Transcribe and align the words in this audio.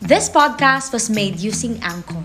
This 0.00 0.32
podcast 0.32 0.96
was 0.96 1.12
made 1.12 1.36
using 1.36 1.76
Anchor. 1.84 2.24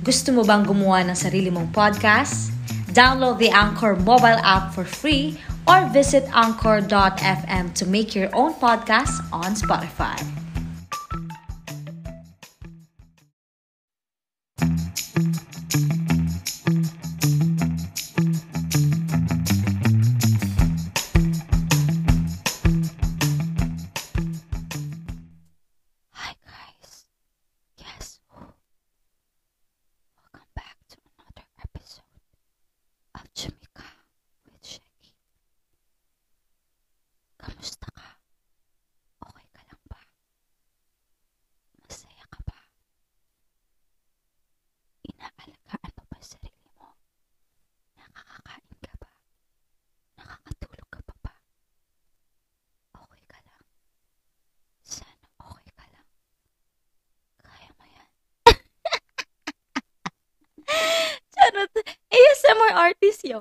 Gusto 0.00 0.32
mo 0.32 0.40
bang 0.40 0.64
gumawa 0.64 1.04
ng 1.04 1.12
sarili 1.12 1.52
mong 1.52 1.68
podcast? 1.68 2.48
Download 2.96 3.36
the 3.36 3.52
Anchor 3.52 3.92
mobile 4.08 4.40
app 4.40 4.72
for 4.72 4.88
free 4.88 5.36
or 5.68 5.84
visit 5.92 6.24
anchor.fm 6.32 7.76
to 7.76 7.84
make 7.84 8.16
your 8.16 8.32
own 8.32 8.56
podcast 8.56 9.20
on 9.36 9.52
Spotify. 9.52 10.16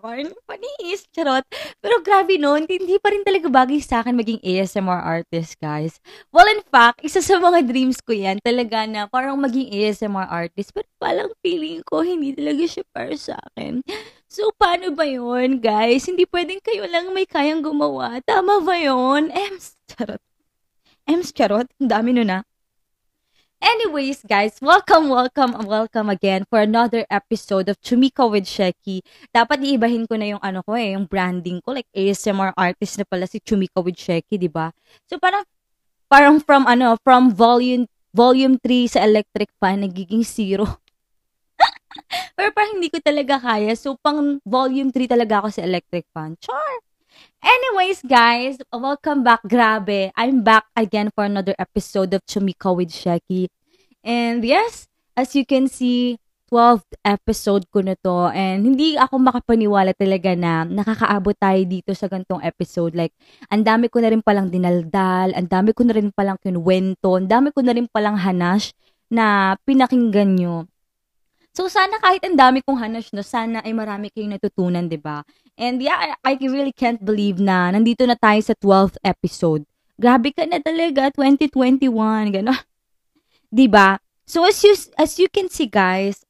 Yarn. 0.01 0.33
Panis. 0.49 1.05
Charot. 1.13 1.45
Pero 1.83 2.01
grabe 2.01 2.41
nun, 2.41 2.65
hindi 2.65 2.97
pa 2.97 3.13
rin 3.13 3.21
talaga 3.21 3.47
bagay 3.51 3.77
sa 3.83 4.01
akin 4.01 4.17
maging 4.17 4.41
ASMR 4.41 5.01
artist, 5.01 5.59
guys. 5.61 6.01
Well, 6.33 6.49
in 6.49 6.65
fact, 6.65 7.05
isa 7.05 7.21
sa 7.21 7.37
mga 7.37 7.69
dreams 7.69 8.01
ko 8.01 8.17
yan, 8.17 8.41
talaga 8.41 8.87
na 8.89 9.05
parang 9.05 9.37
maging 9.37 9.69
ASMR 9.69 10.25
artist. 10.25 10.73
Pero 10.73 10.89
palang 10.97 11.33
feeling 11.45 11.85
ko, 11.85 12.01
hindi 12.01 12.33
talaga 12.33 12.63
siya 12.65 12.83
para 12.89 13.13
sa 13.13 13.37
akin. 13.51 13.85
So, 14.25 14.49
paano 14.57 14.89
ba 14.97 15.05
yun, 15.05 15.61
guys? 15.61 16.09
Hindi 16.09 16.25
pwedeng 16.25 16.57
kayo 16.63 16.89
lang 16.89 17.13
may 17.13 17.29
kayang 17.29 17.61
gumawa. 17.61 18.17
Tama 18.25 18.65
ba 18.65 18.73
yun? 18.81 19.29
Ems, 19.29 19.77
charot. 19.85 20.21
Ems, 21.05 21.29
charot. 21.29 21.69
Ang 21.77 21.89
dami 21.91 22.17
nun 22.17 22.33
ah. 22.33 22.41
Anyways, 23.63 24.27
guys, 24.27 24.59
welcome, 24.59 25.07
welcome, 25.07 25.55
welcome 25.63 26.11
again 26.11 26.43
for 26.51 26.59
another 26.59 27.07
episode 27.07 27.71
of 27.71 27.79
Chumika 27.79 28.27
with 28.27 28.43
Sheki. 28.43 28.99
Dapat 29.31 29.63
iibahin 29.63 30.03
ko 30.03 30.19
na 30.19 30.35
yung 30.35 30.43
ano 30.43 30.59
ko 30.67 30.75
eh, 30.75 30.91
yung 30.91 31.07
branding 31.07 31.63
ko. 31.63 31.71
Like 31.71 31.87
ASMR 31.95 32.51
artist 32.59 32.99
na 32.99 33.07
pala 33.07 33.23
si 33.23 33.39
Chumika 33.39 33.79
with 33.79 33.95
Sheki, 33.95 34.35
di 34.35 34.51
ba? 34.51 34.75
So 35.07 35.15
parang, 35.15 35.47
parang 36.11 36.43
from 36.43 36.67
ano, 36.67 36.99
from 37.07 37.31
volume, 37.31 37.87
volume 38.11 38.59
3 38.59 38.99
sa 38.99 39.07
electric 39.07 39.47
fan, 39.63 39.87
nagiging 39.87 40.27
zero. 40.27 40.83
Pero 42.35 42.51
parang 42.51 42.83
hindi 42.83 42.91
ko 42.91 42.99
talaga 42.99 43.39
kaya. 43.39 43.71
So, 43.79 43.95
pang 43.95 44.43
volume 44.43 44.91
3 44.91 45.07
talaga 45.07 45.39
ako 45.39 45.55
sa 45.55 45.63
electric 45.63 46.03
fan. 46.11 46.35
Char! 46.43 46.83
Anyways, 47.43 47.99
guys, 48.07 48.55
welcome 48.71 49.19
back. 49.19 49.43
Grabe. 49.43 50.15
I'm 50.15 50.47
back 50.47 50.63
again 50.79 51.11
for 51.11 51.27
another 51.27 51.51
episode 51.59 52.15
of 52.15 52.23
Chumika 52.23 52.71
with 52.71 52.87
Sheki. 52.87 53.51
And 53.99 54.39
yes, 54.47 54.87
as 55.11 55.35
you 55.35 55.43
can 55.43 55.67
see, 55.67 56.23
12th 56.47 56.87
episode 57.03 57.67
ko 57.67 57.83
na 57.83 57.99
to. 57.99 58.31
And 58.31 58.63
hindi 58.63 58.95
ako 58.95 59.19
makapaniwala 59.19 59.91
talaga 59.91 60.39
na 60.39 60.63
nakakaabot 60.63 61.35
tayo 61.35 61.59
dito 61.67 61.91
sa 61.91 62.07
gantong 62.07 62.39
episode. 62.47 62.95
Like, 62.95 63.11
ang 63.51 63.67
dami 63.67 63.91
ko 63.91 63.99
na 63.99 64.15
rin 64.15 64.23
palang 64.23 64.47
dinaldal, 64.47 65.35
ang 65.35 65.51
dami 65.51 65.75
ko 65.75 65.83
na 65.83 65.99
rin 65.99 66.15
palang 66.15 66.39
kinwento, 66.39 67.19
ang 67.19 67.27
dami 67.27 67.51
ko 67.51 67.59
na 67.59 67.75
rin 67.75 67.91
palang 67.91 68.23
hanash 68.23 68.71
na 69.11 69.59
pinakinggan 69.67 70.39
nyo. 70.39 70.63
So, 71.53 71.69
sana 71.69 72.01
kahit 72.01 72.25
ang 72.25 72.33
dami 72.33 72.65
kong 72.65 72.81
hanash 72.81 73.13
no, 73.13 73.21
sana 73.21 73.61
ay 73.61 73.77
marami 73.77 74.09
kayong 74.09 74.33
natutunan, 74.33 74.89
di 74.89 74.97
ba? 74.97 75.21
And 75.53 75.77
yeah, 75.77 76.17
I, 76.17 76.33
I 76.33 76.41
really 76.41 76.73
can't 76.73 76.97
believe 76.97 77.37
na 77.37 77.69
nandito 77.69 78.01
na 78.09 78.17
tayo 78.17 78.41
sa 78.41 78.57
12th 78.57 78.97
episode. 79.05 79.61
Grabe 79.93 80.33
ka 80.33 80.49
na 80.49 80.57
talaga, 80.57 81.13
2021, 81.13 82.33
gano'n. 82.33 82.57
Di 83.53 83.69
ba? 83.69 84.01
So, 84.25 84.41
as 84.49 84.57
you, 84.65 84.73
as 84.97 85.21
you 85.21 85.29
can 85.29 85.45
see, 85.45 85.69
guys, 85.69 86.25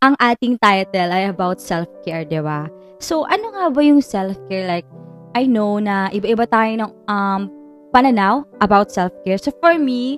ang 0.00 0.16
ating 0.16 0.56
title 0.56 1.12
ay 1.12 1.28
about 1.28 1.60
self-care, 1.60 2.24
di 2.24 2.40
ba? 2.40 2.72
So, 2.96 3.28
ano 3.28 3.52
nga 3.52 3.68
ba 3.68 3.80
yung 3.84 4.00
self-care? 4.00 4.64
Like, 4.64 4.88
I 5.36 5.44
know 5.44 5.76
na 5.76 6.08
iba-iba 6.08 6.48
tayo 6.48 6.72
ng 6.72 6.90
um, 7.04 7.52
pananaw 7.92 8.48
about 8.64 8.88
self-care. 8.88 9.36
So, 9.36 9.52
for 9.60 9.76
me, 9.76 10.16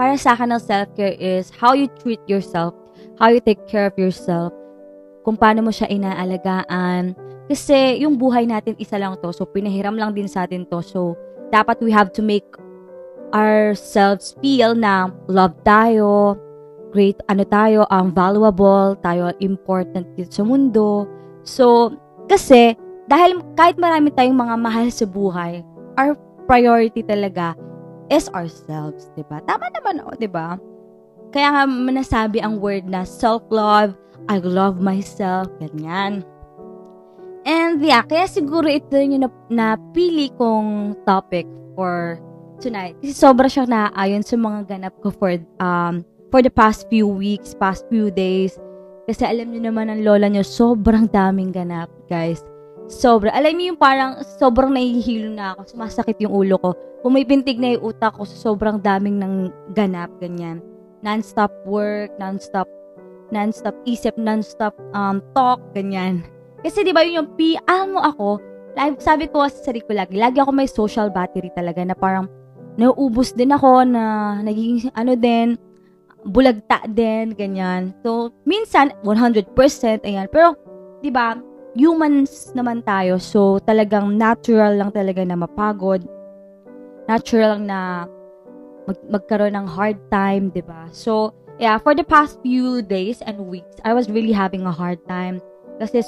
para 0.00 0.16
sa 0.16 0.32
akin 0.32 0.56
ang 0.56 0.64
self-care 0.64 1.12
is 1.20 1.52
how 1.52 1.76
you 1.76 1.84
treat 2.00 2.24
yourself, 2.24 2.72
how 3.20 3.28
you 3.28 3.36
take 3.36 3.60
care 3.68 3.84
of 3.84 3.92
yourself, 4.00 4.48
kung 5.28 5.36
paano 5.36 5.60
mo 5.60 5.68
siya 5.68 5.92
inaalagaan. 5.92 7.12
Kasi 7.52 8.00
yung 8.00 8.16
buhay 8.16 8.48
natin 8.48 8.80
isa 8.80 8.96
lang 8.96 9.20
to, 9.20 9.28
so 9.28 9.44
pinahiram 9.44 10.00
lang 10.00 10.16
din 10.16 10.24
sa 10.24 10.48
atin 10.48 10.64
to. 10.72 10.80
So, 10.80 11.20
dapat 11.52 11.84
we 11.84 11.92
have 11.92 12.16
to 12.16 12.24
make 12.24 12.48
ourselves 13.36 14.40
feel 14.40 14.72
na 14.72 15.12
love 15.28 15.52
tayo, 15.68 16.32
great 16.96 17.20
ano 17.28 17.44
tayo, 17.44 17.84
um, 17.92 18.08
valuable, 18.08 18.96
tayo 19.04 19.36
important 19.44 20.08
dito 20.16 20.32
sa 20.32 20.48
mundo. 20.48 21.04
So, 21.44 21.92
kasi, 22.24 22.72
dahil 23.04 23.36
kahit 23.52 23.76
marami 23.76 24.16
tayong 24.16 24.48
mga 24.48 24.56
mahal 24.64 24.88
sa 24.88 25.04
buhay, 25.04 25.60
our 26.00 26.16
priority 26.48 27.04
talaga 27.04 27.52
is 28.10 28.28
ourselves, 28.34 29.08
'di 29.14 29.24
ba? 29.30 29.40
Tama 29.46 29.70
naman 29.72 30.04
oh, 30.04 30.14
'di 30.18 30.28
ba? 30.28 30.58
Kaya 31.30 31.54
nga 31.54 31.62
manasabi 31.64 32.42
ang 32.42 32.58
word 32.58 32.90
na 32.90 33.06
self-love, 33.06 33.94
I 34.26 34.42
love 34.42 34.82
myself, 34.82 35.46
ganyan. 35.62 36.26
And 37.46 37.80
yeah, 37.80 38.04
kaya 38.04 38.26
siguro 38.26 38.66
ito 38.66 38.98
yung 38.98 39.24
na, 39.24 39.30
napili 39.48 40.28
kong 40.34 40.98
topic 41.06 41.46
for 41.78 42.18
tonight. 42.60 42.98
Kasi 43.00 43.14
sobra 43.16 43.46
siyang 43.48 43.70
naaayon 43.70 44.26
sa 44.26 44.36
mga 44.36 44.66
ganap 44.68 44.94
ko 45.00 45.14
for 45.14 45.38
um 45.62 46.04
for 46.28 46.42
the 46.42 46.52
past 46.52 46.90
few 46.90 47.06
weeks, 47.06 47.54
past 47.56 47.86
few 47.88 48.10
days. 48.10 48.58
Kasi 49.08 49.26
alam 49.26 49.50
niyo 49.50 49.70
naman 49.70 49.90
ang 49.90 50.06
lola 50.06 50.30
niyo, 50.30 50.46
sobrang 50.46 51.10
daming 51.10 51.50
ganap, 51.50 51.90
guys. 52.06 52.46
Sobra. 52.90 53.30
Alam 53.30 53.54
niyo 53.54 53.66
yung 53.72 53.80
parang 53.80 54.18
sobrang 54.42 54.74
nahihilo 54.74 55.30
na 55.30 55.54
ako. 55.54 55.78
Sumasakit 55.78 56.18
yung 56.26 56.34
ulo 56.34 56.58
ko. 56.58 56.70
Pumipintig 57.06 57.62
na 57.62 57.78
yung 57.78 57.94
utak 57.94 58.18
ko 58.18 58.26
sa 58.26 58.50
sobrang 58.50 58.82
daming 58.82 59.22
ng 59.22 59.34
ganap, 59.78 60.10
ganyan. 60.18 60.58
Non-stop 61.06 61.54
work, 61.64 62.10
non-stop, 62.18 62.66
non-stop 63.30 63.78
isip, 63.86 64.18
non-stop 64.18 64.74
um, 64.92 65.22
talk, 65.32 65.62
ganyan. 65.72 66.26
Kasi 66.60 66.82
di 66.82 66.90
ba 66.90 67.06
yun 67.06 67.24
yung 67.24 67.30
P, 67.38 67.56
alam 67.64 67.96
mo 67.96 68.04
ako, 68.04 68.28
sabi 69.00 69.30
ko 69.30 69.48
sa 69.48 69.72
sarili 69.72 69.86
ko 69.86 69.96
lagi, 69.96 70.18
lagi 70.18 70.42
ako 70.42 70.50
may 70.52 70.68
social 70.68 71.08
battery 71.08 71.48
talaga 71.56 71.80
na 71.80 71.96
parang 71.96 72.28
nauubos 72.76 73.32
din 73.32 73.54
ako 73.54 73.86
na 73.86 74.36
nagiging 74.44 74.92
ano 74.92 75.16
din, 75.16 75.56
bulagta 76.26 76.84
din, 76.84 77.32
ganyan. 77.32 77.96
So, 78.04 78.34
minsan, 78.44 78.92
100%, 79.06 80.04
ayan. 80.04 80.28
Pero, 80.28 80.52
di 81.00 81.08
ba, 81.08 81.32
humans 81.74 82.50
naman 82.54 82.82
tayo. 82.82 83.18
So, 83.22 83.62
talagang 83.62 84.18
natural 84.18 84.78
lang 84.78 84.90
talaga 84.90 85.22
na 85.22 85.38
mapagod. 85.38 86.02
Natural 87.06 87.58
lang 87.58 87.64
na 87.70 87.80
mag 88.88 88.98
magkaroon 89.06 89.54
ng 89.54 89.66
hard 89.68 89.98
time, 90.10 90.50
di 90.50 90.62
ba? 90.64 90.90
So, 90.90 91.34
yeah, 91.62 91.78
for 91.78 91.94
the 91.94 92.06
past 92.06 92.40
few 92.42 92.82
days 92.82 93.22
and 93.22 93.46
weeks, 93.46 93.78
I 93.86 93.94
was 93.94 94.10
really 94.10 94.34
having 94.34 94.66
a 94.66 94.74
hard 94.74 94.98
time. 95.06 95.38
Kasi, 95.78 96.02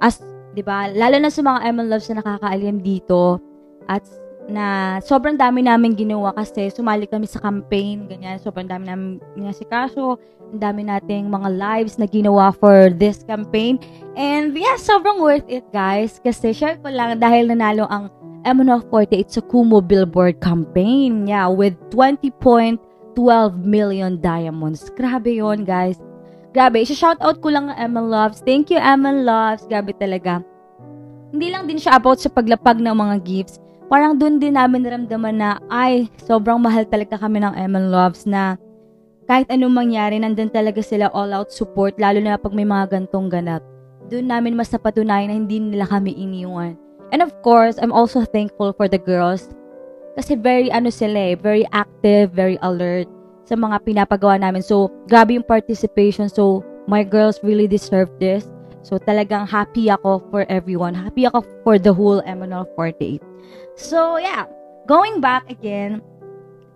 as, 0.00 0.22
di 0.56 0.62
ba, 0.62 0.88
lalo 0.92 1.20
na 1.20 1.28
sa 1.28 1.42
mga 1.44 1.74
ML 1.74 1.88
Loves 1.90 2.08
na 2.08 2.22
nakakaalim 2.22 2.80
dito, 2.80 3.42
at 3.84 4.04
na 4.44 4.98
sobrang 5.00 5.40
dami 5.40 5.64
namin 5.64 5.96
ginawa 5.96 6.32
kasi 6.36 6.68
sumali 6.68 7.08
kami 7.08 7.24
sa 7.24 7.40
campaign, 7.40 8.08
ganyan. 8.08 8.36
Sobrang 8.36 8.68
dami 8.68 8.88
namin 8.88 9.20
kaso 9.68 10.20
ang 10.54 10.62
dami 10.62 10.86
nating 10.86 11.26
mga 11.26 11.50
lives 11.58 11.98
na 11.98 12.06
ginawa 12.06 12.54
for 12.54 12.94
this 12.94 13.26
campaign. 13.26 13.82
And 14.14 14.54
yeah, 14.54 14.78
sobrang 14.78 15.18
worth 15.18 15.42
it, 15.50 15.66
guys. 15.74 16.22
Kasi 16.22 16.54
share 16.54 16.78
ko 16.78 16.94
lang 16.94 17.18
dahil 17.18 17.50
nanalo 17.50 17.90
ang 17.90 18.14
MNO48 18.46 19.26
sa 19.34 19.42
Kumu 19.42 19.82
Billboard 19.82 20.38
campaign. 20.38 21.26
Yeah, 21.26 21.50
with 21.50 21.74
20.12 21.90 22.78
million 23.58 24.22
diamonds. 24.22 24.86
Grabe 24.94 25.34
yon 25.34 25.66
guys. 25.66 25.98
Grabe, 26.54 26.86
isa-shoutout 26.86 27.42
ko 27.42 27.50
lang 27.50 27.66
ang 27.66 27.90
ML 27.90 28.06
Loves. 28.06 28.38
Thank 28.46 28.70
you, 28.70 28.78
ML 28.78 29.26
Loves. 29.26 29.66
Grabe 29.66 29.90
talaga. 29.98 30.38
Hindi 31.34 31.50
lang 31.50 31.66
din 31.66 31.82
siya 31.82 31.98
about 31.98 32.22
sa 32.22 32.30
paglapag 32.30 32.78
ng 32.78 32.94
mga 32.94 33.16
gifts 33.26 33.58
parang 33.88 34.16
doon 34.16 34.40
din 34.40 34.56
namin 34.56 34.84
naramdaman 34.84 35.36
na, 35.36 35.50
ay, 35.68 36.08
sobrang 36.24 36.58
mahal 36.58 36.82
talaga 36.88 37.20
kami 37.20 37.38
ng 37.38 37.54
Emma 37.54 37.80
Loves 37.80 38.24
na 38.24 38.56
kahit 39.24 39.48
anong 39.48 39.72
mangyari, 39.72 40.20
nandun 40.20 40.52
talaga 40.52 40.84
sila 40.84 41.08
all-out 41.12 41.48
support, 41.48 41.96
lalo 41.96 42.20
na 42.20 42.36
pag 42.36 42.52
may 42.52 42.68
mga 42.68 42.92
gantong 42.92 43.32
ganap. 43.32 43.64
Doon 44.12 44.28
namin 44.28 44.52
mas 44.52 44.68
napatunayan 44.68 45.32
na 45.32 45.36
hindi 45.40 45.60
nila 45.60 45.88
kami 45.88 46.12
iniwan. 46.12 46.76
And 47.12 47.24
of 47.24 47.32
course, 47.40 47.80
I'm 47.80 47.92
also 47.92 48.26
thankful 48.28 48.76
for 48.76 48.90
the 48.90 49.00
girls. 49.00 49.48
Kasi 50.14 50.36
very, 50.36 50.68
ano 50.68 50.92
sila 50.92 51.32
eh, 51.32 51.36
very 51.38 51.64
active, 51.72 52.36
very 52.36 52.60
alert 52.60 53.08
sa 53.44 53.56
mga 53.56 53.80
pinapagawa 53.84 54.40
namin. 54.40 54.60
So, 54.60 54.92
grabe 55.08 55.36
yung 55.36 55.46
participation. 55.46 56.28
So, 56.28 56.64
my 56.84 57.04
girls 57.04 57.40
really 57.40 57.66
deserve 57.66 58.12
this. 58.20 58.48
So, 58.84 59.00
talagang 59.00 59.48
happy 59.48 59.88
ako 59.88 60.20
for 60.28 60.44
everyone. 60.52 60.92
Happy 60.92 61.24
ako 61.24 61.44
for 61.64 61.80
the 61.80 61.92
whole 61.92 62.20
MNL 62.28 62.68
48. 62.76 63.22
So, 63.76 64.20
yeah. 64.20 64.44
Going 64.84 65.24
back 65.24 65.48
again, 65.48 66.04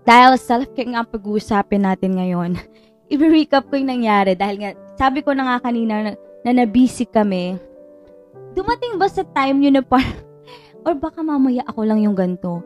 dahil 0.08 0.40
self-care 0.40 0.88
nga 0.88 1.04
pag-uusapin 1.04 1.84
natin 1.84 2.16
ngayon, 2.16 2.56
i-recap 3.12 3.68
ko 3.68 3.76
yung 3.76 3.92
nangyari 3.92 4.32
dahil 4.32 4.56
nga, 4.56 4.70
sabi 4.96 5.20
ko 5.20 5.36
na 5.36 5.44
nga 5.44 5.68
kanina 5.68 6.00
na, 6.00 6.12
na 6.48 6.64
kami. 7.12 7.60
Dumating 8.56 8.96
ba 8.96 9.04
sa 9.12 9.20
time 9.36 9.68
yun 9.68 9.76
na 9.76 9.84
parang, 9.84 10.16
or 10.88 10.96
baka 10.96 11.20
mamaya 11.20 11.60
ako 11.68 11.84
lang 11.84 12.00
yung 12.00 12.16
ganto? 12.16 12.64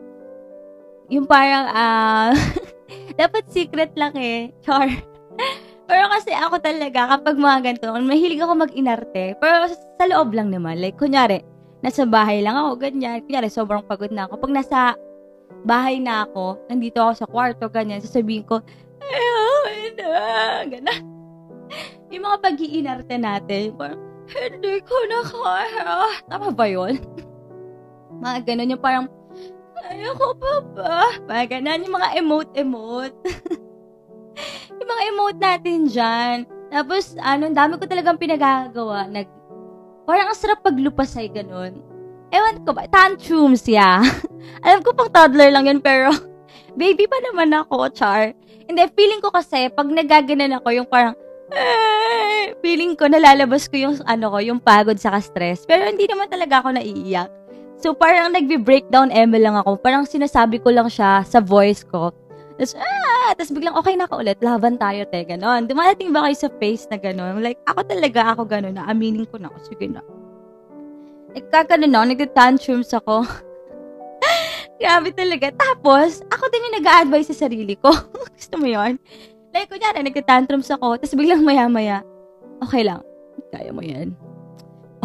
Yung 1.11 1.27
parang, 1.27 1.67
ah, 1.67 2.31
uh, 2.31 2.33
dapat 3.19 3.43
secret 3.51 3.91
lang 3.99 4.15
eh. 4.15 4.55
Char. 4.63 4.87
Pero 5.83 6.07
kasi 6.15 6.31
ako 6.31 6.63
talaga, 6.63 7.19
kapag 7.19 7.35
mga 7.35 7.59
ganito, 7.59 7.91
mahilig 7.91 8.39
ako 8.39 8.55
mag-inarte. 8.55 9.35
Pero 9.35 9.67
sa 9.67 10.05
loob 10.07 10.31
lang 10.31 10.47
naman. 10.47 10.79
Like, 10.79 10.95
kunyari, 10.95 11.43
nasa 11.83 12.07
bahay 12.07 12.39
lang 12.39 12.55
ako, 12.55 12.79
ganyan. 12.79 13.19
Kunyari, 13.27 13.51
sobrang 13.51 13.83
pagod 13.83 14.09
na 14.15 14.31
ako. 14.31 14.47
Pag 14.47 14.55
nasa 14.55 14.79
bahay 15.63 15.97
na 15.99 16.27
ako, 16.27 16.59
nandito 16.67 16.99
ako 16.99 17.13
sa 17.15 17.27
kwarto, 17.27 17.65
ganyan, 17.71 18.03
sasabihin 18.03 18.43
ko, 18.43 18.59
ay, 19.03 19.95
na, 19.95 20.11
ganyan. 20.67 21.03
Yung 22.13 22.23
mga 22.23 22.37
pag-iinarte 22.43 23.15
natin, 23.17 23.73
parang, 23.73 23.99
hindi 24.29 24.79
ko 24.85 24.95
na 25.09 25.19
kaya. 25.25 25.87
Tama 26.29 26.49
ba 26.53 26.65
yun? 26.69 26.99
mga 28.23 28.39
ganun, 28.47 28.71
yung 28.71 28.83
parang, 28.83 29.05
kaya 29.75 30.09
ko 30.15 30.31
pa 30.37 30.53
ba? 30.77 30.97
Mga 31.27 31.43
ganun, 31.59 31.83
yung 31.83 31.95
mga 31.99 32.09
emote-emote. 32.21 33.17
yung 34.79 34.89
mga 34.89 35.03
emote 35.11 35.39
natin 35.41 35.79
dyan. 35.89 36.37
Tapos, 36.71 37.17
ano, 37.19 37.51
dami 37.51 37.75
ko 37.77 37.85
talagang 37.85 38.21
pinagagawa. 38.21 39.11
Nag, 39.11 39.27
parang 40.07 40.31
ang 40.31 40.39
sarap 40.39 40.63
paglupasay, 40.63 41.27
ganun. 41.29 41.83
Ewan 42.33 42.63
ko 42.65 42.73
ba, 42.73 42.87
tantrums, 42.89 43.67
yeah. 43.67 44.01
Alam 44.63 44.81
ko 44.81 44.95
pang 44.95 45.11
toddler 45.11 45.49
lang 45.51 45.67
yun, 45.67 45.79
pero 45.79 46.11
baby 46.79 47.05
pa 47.05 47.17
naman 47.31 47.53
ako, 47.53 47.91
char. 47.93 48.33
Hindi, 48.63 48.81
feeling 48.95 49.19
ko 49.19 49.29
kasi, 49.29 49.67
pag 49.71 49.87
nagaganan 49.91 50.57
ako, 50.59 50.67
yung 50.71 50.87
parang, 50.87 51.13
eh, 51.51 52.55
feeling 52.63 52.95
ko, 52.95 53.11
nalalabas 53.11 53.67
ko 53.67 53.75
yung, 53.75 53.95
ano 54.07 54.31
ko, 54.31 54.37
yung 54.39 54.59
pagod 54.63 54.95
sa 54.95 55.19
stress. 55.19 55.67
Pero 55.67 55.85
hindi 55.85 56.07
naman 56.07 56.31
talaga 56.31 56.63
ako 56.63 56.79
naiiyak. 56.79 57.29
So, 57.83 57.91
parang 57.91 58.31
nagbe-breakdown 58.31 59.11
eme 59.11 59.43
lang 59.43 59.59
ako. 59.59 59.75
Parang 59.75 60.07
sinasabi 60.07 60.63
ko 60.63 60.71
lang 60.71 60.87
siya 60.87 61.27
sa 61.27 61.43
voice 61.43 61.83
ko. 61.83 62.15
Tapos, 62.55 62.79
ah! 62.79 63.35
Tapos 63.35 63.51
biglang, 63.51 63.75
okay 63.75 63.99
na 63.99 64.07
ka 64.07 64.15
ulit. 64.15 64.39
Laban 64.39 64.79
tayo, 64.79 65.03
te. 65.07 65.19
Ganon. 65.27 65.67
Dumarating 65.67 66.15
ba 66.15 66.23
kayo 66.23 66.35
sa 66.37 66.49
face 66.63 66.87
na 66.87 66.95
ganon? 66.95 67.43
Like, 67.43 67.59
ako 67.67 67.83
talaga 67.83 68.35
ako 68.35 68.47
ganon. 68.47 68.79
Na 68.79 68.87
aminin 68.87 69.27
ko 69.27 69.35
na. 69.35 69.51
Sige 69.67 69.91
na. 69.91 69.99
Nagkakaroon 71.35 71.91
na, 71.91 72.07
nagtatantrums 72.07 72.95
ako. 72.95 73.27
Grabe 74.81 75.13
talaga. 75.13 75.53
Tapos, 75.53 76.21
ako 76.29 76.43
din 76.49 76.65
yung 76.69 76.77
nag-a-advise 76.81 77.29
sa 77.33 77.47
sarili 77.47 77.77
ko. 77.77 77.93
Gusto 78.37 78.55
mo 78.57 78.67
yun? 78.67 78.97
Like, 79.53 79.69
kunyari, 79.69 80.01
nagtatantrums 80.01 80.73
ako, 80.73 80.97
tapos 80.97 81.13
biglang 81.13 81.45
maya-maya, 81.45 82.01
okay 82.65 82.81
lang. 82.81 83.05
Kaya 83.53 83.69
mo 83.69 83.85
yan. 83.85 84.17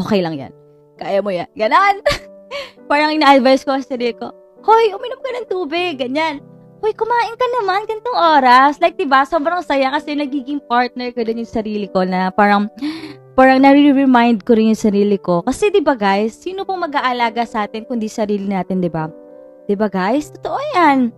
Okay 0.01 0.25
lang 0.25 0.41
yan. 0.41 0.53
Kaya 0.97 1.21
mo 1.21 1.29
yan. 1.29 1.49
Ganon. 1.53 2.01
Parang 2.91 3.13
ina-advise 3.13 3.69
ko 3.69 3.77
sa 3.77 3.85
sarili 3.85 4.17
ko, 4.17 4.33
Hoy, 4.69 4.91
uminom 4.93 5.21
ka 5.23 5.31
ng 5.33 5.47
tubig. 5.49 5.97
Ganyan. 5.97 6.43
Hoy, 6.79 6.95
kumain 6.95 7.35
ka 7.35 7.47
naman 7.59 7.89
gantong 7.89 8.19
oras. 8.19 8.79
Like, 8.79 9.01
diba, 9.01 9.25
sobrang 9.27 9.63
saya 9.63 9.91
kasi 9.95 10.15
nagiging 10.15 10.63
partner 10.67 11.11
ko 11.15 11.25
din 11.25 11.43
yung 11.43 11.51
sarili 11.51 11.87
ko 11.91 12.05
na 12.05 12.31
parang, 12.31 12.71
parang 13.39 13.63
nare-remind 13.63 14.43
ko 14.47 14.55
rin 14.59 14.75
yung 14.75 14.79
sarili 14.79 15.19
ko. 15.19 15.47
Kasi 15.47 15.71
'di 15.71 15.83
ba 15.83 15.95
guys, 15.95 16.35
sino 16.39 16.67
pong 16.67 16.91
mag-aalaga 16.91 17.47
sa 17.47 17.67
atin 17.67 17.87
kundi 17.87 18.11
sarili 18.11 18.51
natin, 18.51 18.83
'di 18.83 18.91
ba? 19.69 19.75
'Di 19.75 19.75
ba 19.77 19.89
guys? 19.93 20.33
Totoo 20.33 20.61
'yan. 20.73 21.13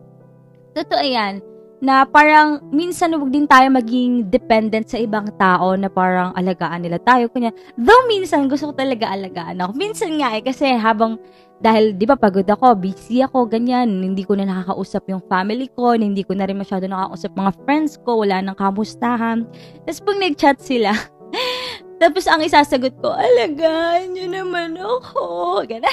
Totoo 0.75 1.05
'yan. 1.07 1.39
Na 1.81 2.05
parang 2.05 2.61
minsan 2.69 3.17
wag 3.17 3.33
din 3.33 3.49
tayo 3.49 3.73
maging 3.73 4.29
dependent 4.29 4.85
sa 4.91 5.01
ibang 5.01 5.25
tao 5.41 5.73
na 5.81 5.89
parang 5.89 6.35
alagaan 6.37 6.85
nila 6.85 7.01
tayo. 7.01 7.33
Kanya, 7.33 7.57
though 7.79 8.05
minsan 8.05 8.53
gusto 8.53 8.69
ko 8.69 8.75
talaga 8.77 9.09
alagaan 9.09 9.65
ako. 9.65 9.73
Minsan 9.79 10.21
nga 10.21 10.37
eh, 10.37 10.45
kasi 10.45 10.77
habang 10.77 11.17
dahil 11.63 11.97
'di 11.97 12.05
ba 12.05 12.21
pagod 12.21 12.45
ako, 12.45 12.77
busy 12.77 13.25
ako, 13.25 13.49
ganyan, 13.49 13.89
hindi 14.05 14.29
ko 14.29 14.37
na 14.37 14.45
nakakausap 14.45 15.09
yung 15.09 15.25
family 15.25 15.73
ko, 15.73 15.97
hindi 15.97 16.21
ko 16.21 16.37
na 16.37 16.45
rin 16.45 16.61
masyado 16.61 16.85
nakakausap 16.85 17.33
mga 17.33 17.53
friends 17.65 17.97
ko, 18.05 18.21
wala 18.21 18.45
nang 18.45 18.59
kamustahan. 18.61 19.49
Tapos 19.89 20.01
pag 20.05 20.19
nag-chat 20.21 20.59
sila, 20.61 20.93
Tapos 22.01 22.25
ang 22.25 22.41
isasagot 22.41 22.97
ko, 23.05 23.13
alagaan 23.13 24.17
niyo 24.17 24.27
naman 24.33 24.73
ako. 24.81 25.61
Gana. 25.69 25.93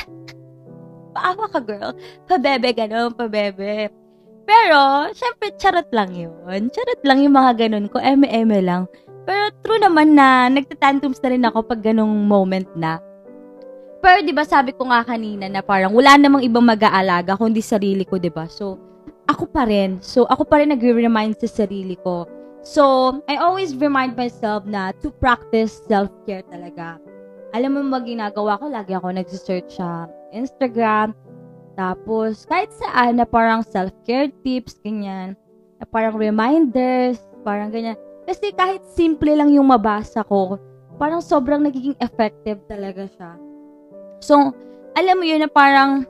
Paawa 1.17 1.49
ka, 1.49 1.59
girl. 1.65 1.97
Pabebe, 2.29 2.69
gano'n, 2.77 3.17
pabebe. 3.17 3.89
Pero, 4.45 5.09
syempre, 5.17 5.49
charot 5.57 5.89
lang 5.89 6.13
yun. 6.13 6.69
Charot 6.69 7.01
lang 7.01 7.25
yung 7.25 7.33
mga 7.33 7.65
ganun 7.65 7.89
ko. 7.89 7.97
Eme-eme 7.97 8.61
lang. 8.61 8.85
Pero 9.25 9.49
true 9.65 9.81
naman 9.81 10.13
na 10.13 10.47
nagtatantrums 10.47 11.19
na 11.25 11.29
rin 11.33 11.43
ako 11.49 11.65
pag 11.65 11.81
ganong 11.81 12.29
moment 12.29 12.69
na. 12.77 13.01
Pero 13.99 14.23
'di 14.23 14.31
ba 14.31 14.47
sabi 14.47 14.71
ko 14.71 14.87
nga 14.87 15.03
kanina 15.03 15.51
na 15.51 15.59
parang 15.59 15.91
wala 15.91 16.15
namang 16.15 16.45
ibang 16.47 16.63
mag-aalaga 16.63 17.35
kundi 17.35 17.59
sarili 17.59 18.07
ko, 18.07 18.15
'di 18.15 18.31
ba? 18.31 18.47
So 18.47 18.79
ako 19.27 19.51
pa 19.51 19.67
rin. 19.67 19.99
So 19.99 20.23
ako 20.31 20.47
pa 20.47 20.63
rin 20.63 20.71
nagre-remind 20.71 21.35
sa 21.43 21.49
sarili 21.49 21.99
ko 21.99 22.23
So, 22.67 23.15
I 23.31 23.39
always 23.39 23.79
remind 23.79 24.19
myself 24.19 24.67
na 24.67 24.91
to 24.99 25.07
practice 25.07 25.79
self-care 25.87 26.43
talaga. 26.51 26.99
Alam 27.55 27.79
mo 27.79 27.81
ba 27.95 28.03
ginagawa 28.03 28.59
ko? 28.59 28.67
Lagi 28.67 28.91
ako 28.91 29.07
nag-search 29.15 29.79
sa 29.79 30.11
Instagram. 30.33 31.11
Tapos, 31.77 32.47
kahit 32.49 32.73
saan 32.73 33.21
na 33.21 33.25
parang 33.27 33.61
self-care 33.61 34.33
tips, 34.41 34.81
ganyan. 34.81 35.37
Na 35.77 35.85
parang 35.85 36.17
reminders, 36.17 37.21
parang 37.45 37.69
ganyan. 37.69 37.95
Kasi 38.25 38.51
kahit 38.51 38.81
simple 38.91 39.29
lang 39.31 39.53
yung 39.53 39.69
mabasa 39.69 40.25
ko, 40.25 40.57
parang 40.97 41.21
sobrang 41.21 41.61
nagiging 41.61 41.95
effective 42.01 42.57
talaga 42.65 43.05
siya. 43.13 43.31
So, 44.19 44.51
alam 44.97 45.21
mo 45.21 45.25
yun 45.29 45.45
na 45.45 45.51
parang 45.51 46.09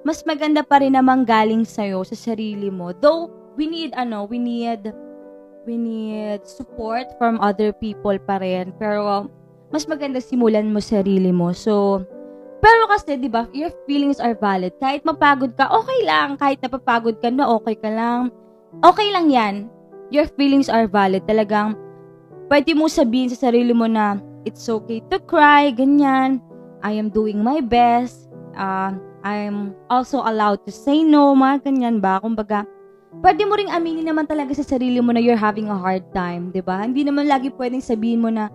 mas 0.00 0.24
maganda 0.24 0.64
pa 0.64 0.80
rin 0.80 0.96
namang 0.96 1.28
galing 1.28 1.66
sa'yo, 1.66 2.00
sa 2.06 2.16
sarili 2.16 2.72
mo. 2.72 2.96
Though, 2.96 3.28
we 3.58 3.68
need, 3.68 3.92
ano, 3.92 4.24
we 4.24 4.40
need 4.40 4.94
we 5.66 5.74
need 5.74 6.46
support 6.46 7.10
from 7.18 7.42
other 7.42 7.74
people 7.74 8.14
pa 8.22 8.38
rin. 8.38 8.70
Pero, 8.78 9.26
mas 9.74 9.84
maganda 9.90 10.22
simulan 10.22 10.70
mo 10.70 10.78
sarili 10.78 11.34
mo. 11.34 11.50
So, 11.50 12.06
pero 12.60 12.88
kasi, 12.88 13.20
di 13.20 13.28
ba, 13.28 13.44
your 13.52 13.70
feelings 13.84 14.18
are 14.18 14.34
valid. 14.36 14.72
Kahit 14.80 15.04
mapagod 15.04 15.54
ka, 15.54 15.68
okay 15.68 16.00
lang. 16.04 16.40
Kahit 16.40 16.58
napapagod 16.64 17.20
ka 17.20 17.28
na, 17.28 17.46
okay 17.56 17.76
ka 17.76 17.90
lang. 17.92 18.32
Okay 18.82 19.08
lang 19.12 19.28
yan. 19.28 19.54
Your 20.08 20.26
feelings 20.38 20.70
are 20.70 20.88
valid. 20.88 21.26
Talagang, 21.28 21.76
pwede 22.48 22.72
mo 22.72 22.88
sabihin 22.88 23.30
sa 23.30 23.50
sarili 23.50 23.74
mo 23.74 23.86
na, 23.90 24.18
it's 24.46 24.66
okay 24.70 25.02
to 25.10 25.18
cry, 25.26 25.74
ganyan. 25.74 26.40
I 26.80 26.94
am 26.94 27.10
doing 27.10 27.42
my 27.42 27.58
best. 27.60 28.30
Uh, 28.54 28.94
I'm 29.26 29.74
also 29.90 30.22
allowed 30.22 30.62
to 30.64 30.72
say 30.72 31.02
no, 31.02 31.34
mga 31.34 31.66
ganyan 31.66 31.98
ba? 31.98 32.22
Kumbaga, 32.22 32.62
pwede 33.18 33.42
mo 33.42 33.58
ring 33.58 33.72
aminin 33.74 34.06
naman 34.06 34.28
talaga 34.28 34.54
sa 34.54 34.62
sarili 34.62 35.02
mo 35.02 35.10
na 35.10 35.18
you're 35.18 35.38
having 35.38 35.66
a 35.66 35.74
hard 35.74 36.06
time, 36.14 36.54
'di 36.54 36.62
ba? 36.62 36.86
Hindi 36.86 37.02
naman 37.02 37.26
lagi 37.26 37.50
pwedeng 37.58 37.82
sabihin 37.82 38.22
mo 38.22 38.30
na, 38.30 38.46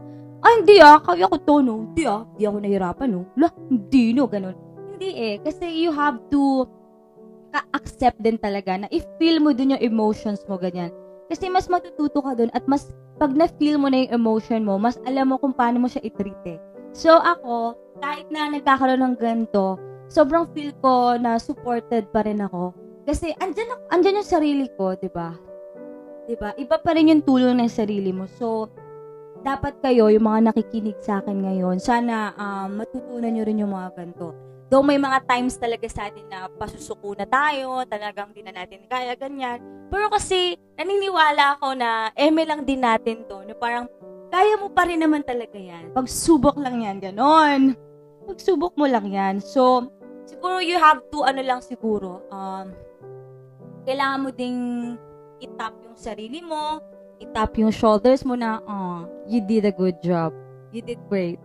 ah, 0.42 0.54
hindi 0.58 0.78
ah, 0.82 1.00
kaya 1.00 1.26
ko 1.30 1.38
to, 1.38 1.56
no? 1.62 1.76
Hindi 1.90 2.04
ah, 2.06 2.26
hindi 2.34 2.44
ako 2.46 2.58
nahirapan, 2.62 3.08
no? 3.10 3.22
La, 3.38 3.48
hindi, 3.70 4.14
no? 4.14 4.26
Ganun. 4.28 4.56
Hindi 4.98 5.10
eh, 5.18 5.36
kasi 5.42 5.66
you 5.70 5.90
have 5.94 6.20
to 6.30 6.68
accept 7.76 8.20
din 8.24 8.40
talaga 8.40 8.80
na 8.80 8.88
i-feel 8.92 9.44
mo 9.44 9.52
din 9.52 9.76
yung 9.76 9.84
emotions 9.84 10.44
mo, 10.48 10.56
ganyan. 10.56 10.92
Kasi 11.32 11.48
mas 11.48 11.72
matututo 11.72 12.20
ka 12.20 12.36
dun 12.36 12.52
at 12.52 12.64
mas 12.68 12.92
pag 13.16 13.32
na-feel 13.32 13.80
mo 13.80 13.88
na 13.88 14.04
yung 14.04 14.24
emotion 14.24 14.62
mo, 14.64 14.76
mas 14.76 15.00
alam 15.08 15.32
mo 15.32 15.40
kung 15.40 15.56
paano 15.56 15.80
mo 15.80 15.88
siya 15.88 16.04
i-treat 16.04 16.44
eh. 16.48 16.60
So 16.92 17.16
ako, 17.16 17.80
kahit 18.04 18.28
na 18.28 18.52
nagkakaroon 18.52 19.00
ng 19.00 19.16
ganito, 19.16 19.80
sobrang 20.12 20.48
feel 20.52 20.76
ko 20.84 21.16
na 21.16 21.40
supported 21.40 22.12
pa 22.12 22.28
rin 22.28 22.44
ako 22.44 22.76
kasi 23.06 23.34
andyan, 23.42 23.70
andyan 23.90 24.22
yung 24.22 24.30
sarili 24.30 24.66
ko, 24.78 24.94
'di 24.94 25.10
ba? 25.10 25.34
'Di 26.30 26.36
ba? 26.38 26.54
Iba 26.54 26.78
pa 26.78 26.94
rin 26.94 27.10
yung 27.10 27.26
tulong 27.26 27.58
ng 27.58 27.72
sarili 27.72 28.14
mo. 28.14 28.30
So, 28.30 28.70
dapat 29.42 29.74
kayo, 29.82 30.10
yung 30.14 30.26
mga 30.26 30.54
nakikinig 30.54 30.98
sa 31.02 31.20
akin 31.20 31.42
ngayon, 31.42 31.78
sana 31.82 32.34
um, 32.38 32.82
matutunan 32.82 33.34
nyo 33.34 33.44
rin 33.44 33.62
yung 33.62 33.74
mga 33.74 33.90
ganito. 33.98 34.38
Though 34.72 34.86
may 34.86 34.96
mga 34.96 35.28
times 35.28 35.60
talaga 35.60 35.84
sa 35.92 36.08
atin 36.08 36.24
na 36.32 36.48
pasusuko 36.48 37.12
na 37.18 37.28
tayo, 37.28 37.84
talagang 37.90 38.32
di 38.32 38.40
na 38.40 38.56
natin 38.56 38.88
kaya, 38.88 39.18
ganyan. 39.20 39.60
Pero 39.92 40.08
kasi, 40.08 40.56
naniniwala 40.80 41.60
ako 41.60 41.76
na 41.76 42.16
eme 42.16 42.48
lang 42.48 42.64
din 42.64 42.80
natin 42.80 43.28
to, 43.28 43.44
na 43.44 43.52
parang, 43.52 43.92
kaya 44.32 44.56
mo 44.56 44.72
pa 44.72 44.88
rin 44.88 45.04
naman 45.04 45.28
talaga 45.28 45.60
yan. 45.60 45.92
Pagsubok 45.92 46.56
lang 46.56 46.80
yan, 46.80 47.04
ganon. 47.04 47.76
Pagsubok 48.24 48.80
mo 48.80 48.88
lang 48.88 49.12
yan. 49.12 49.44
So, 49.44 49.92
siguro 50.24 50.64
you 50.64 50.80
have 50.80 51.04
to, 51.12 51.28
ano 51.28 51.44
lang 51.44 51.60
siguro, 51.60 52.24
um, 52.32 52.72
kailangan 53.84 54.24
mo 54.24 54.30
ding 54.32 54.60
itap 55.44 55.76
yung 55.84 56.00
sarili 56.00 56.40
mo, 56.40 56.80
itap 57.22 57.54
yung 57.62 57.70
shoulders 57.70 58.26
mo 58.26 58.34
na, 58.34 58.60
oh, 58.66 59.06
you 59.30 59.40
did 59.46 59.70
a 59.70 59.74
good 59.74 59.96
job. 60.02 60.34
You 60.74 60.82
did 60.82 60.98
great. 61.06 61.38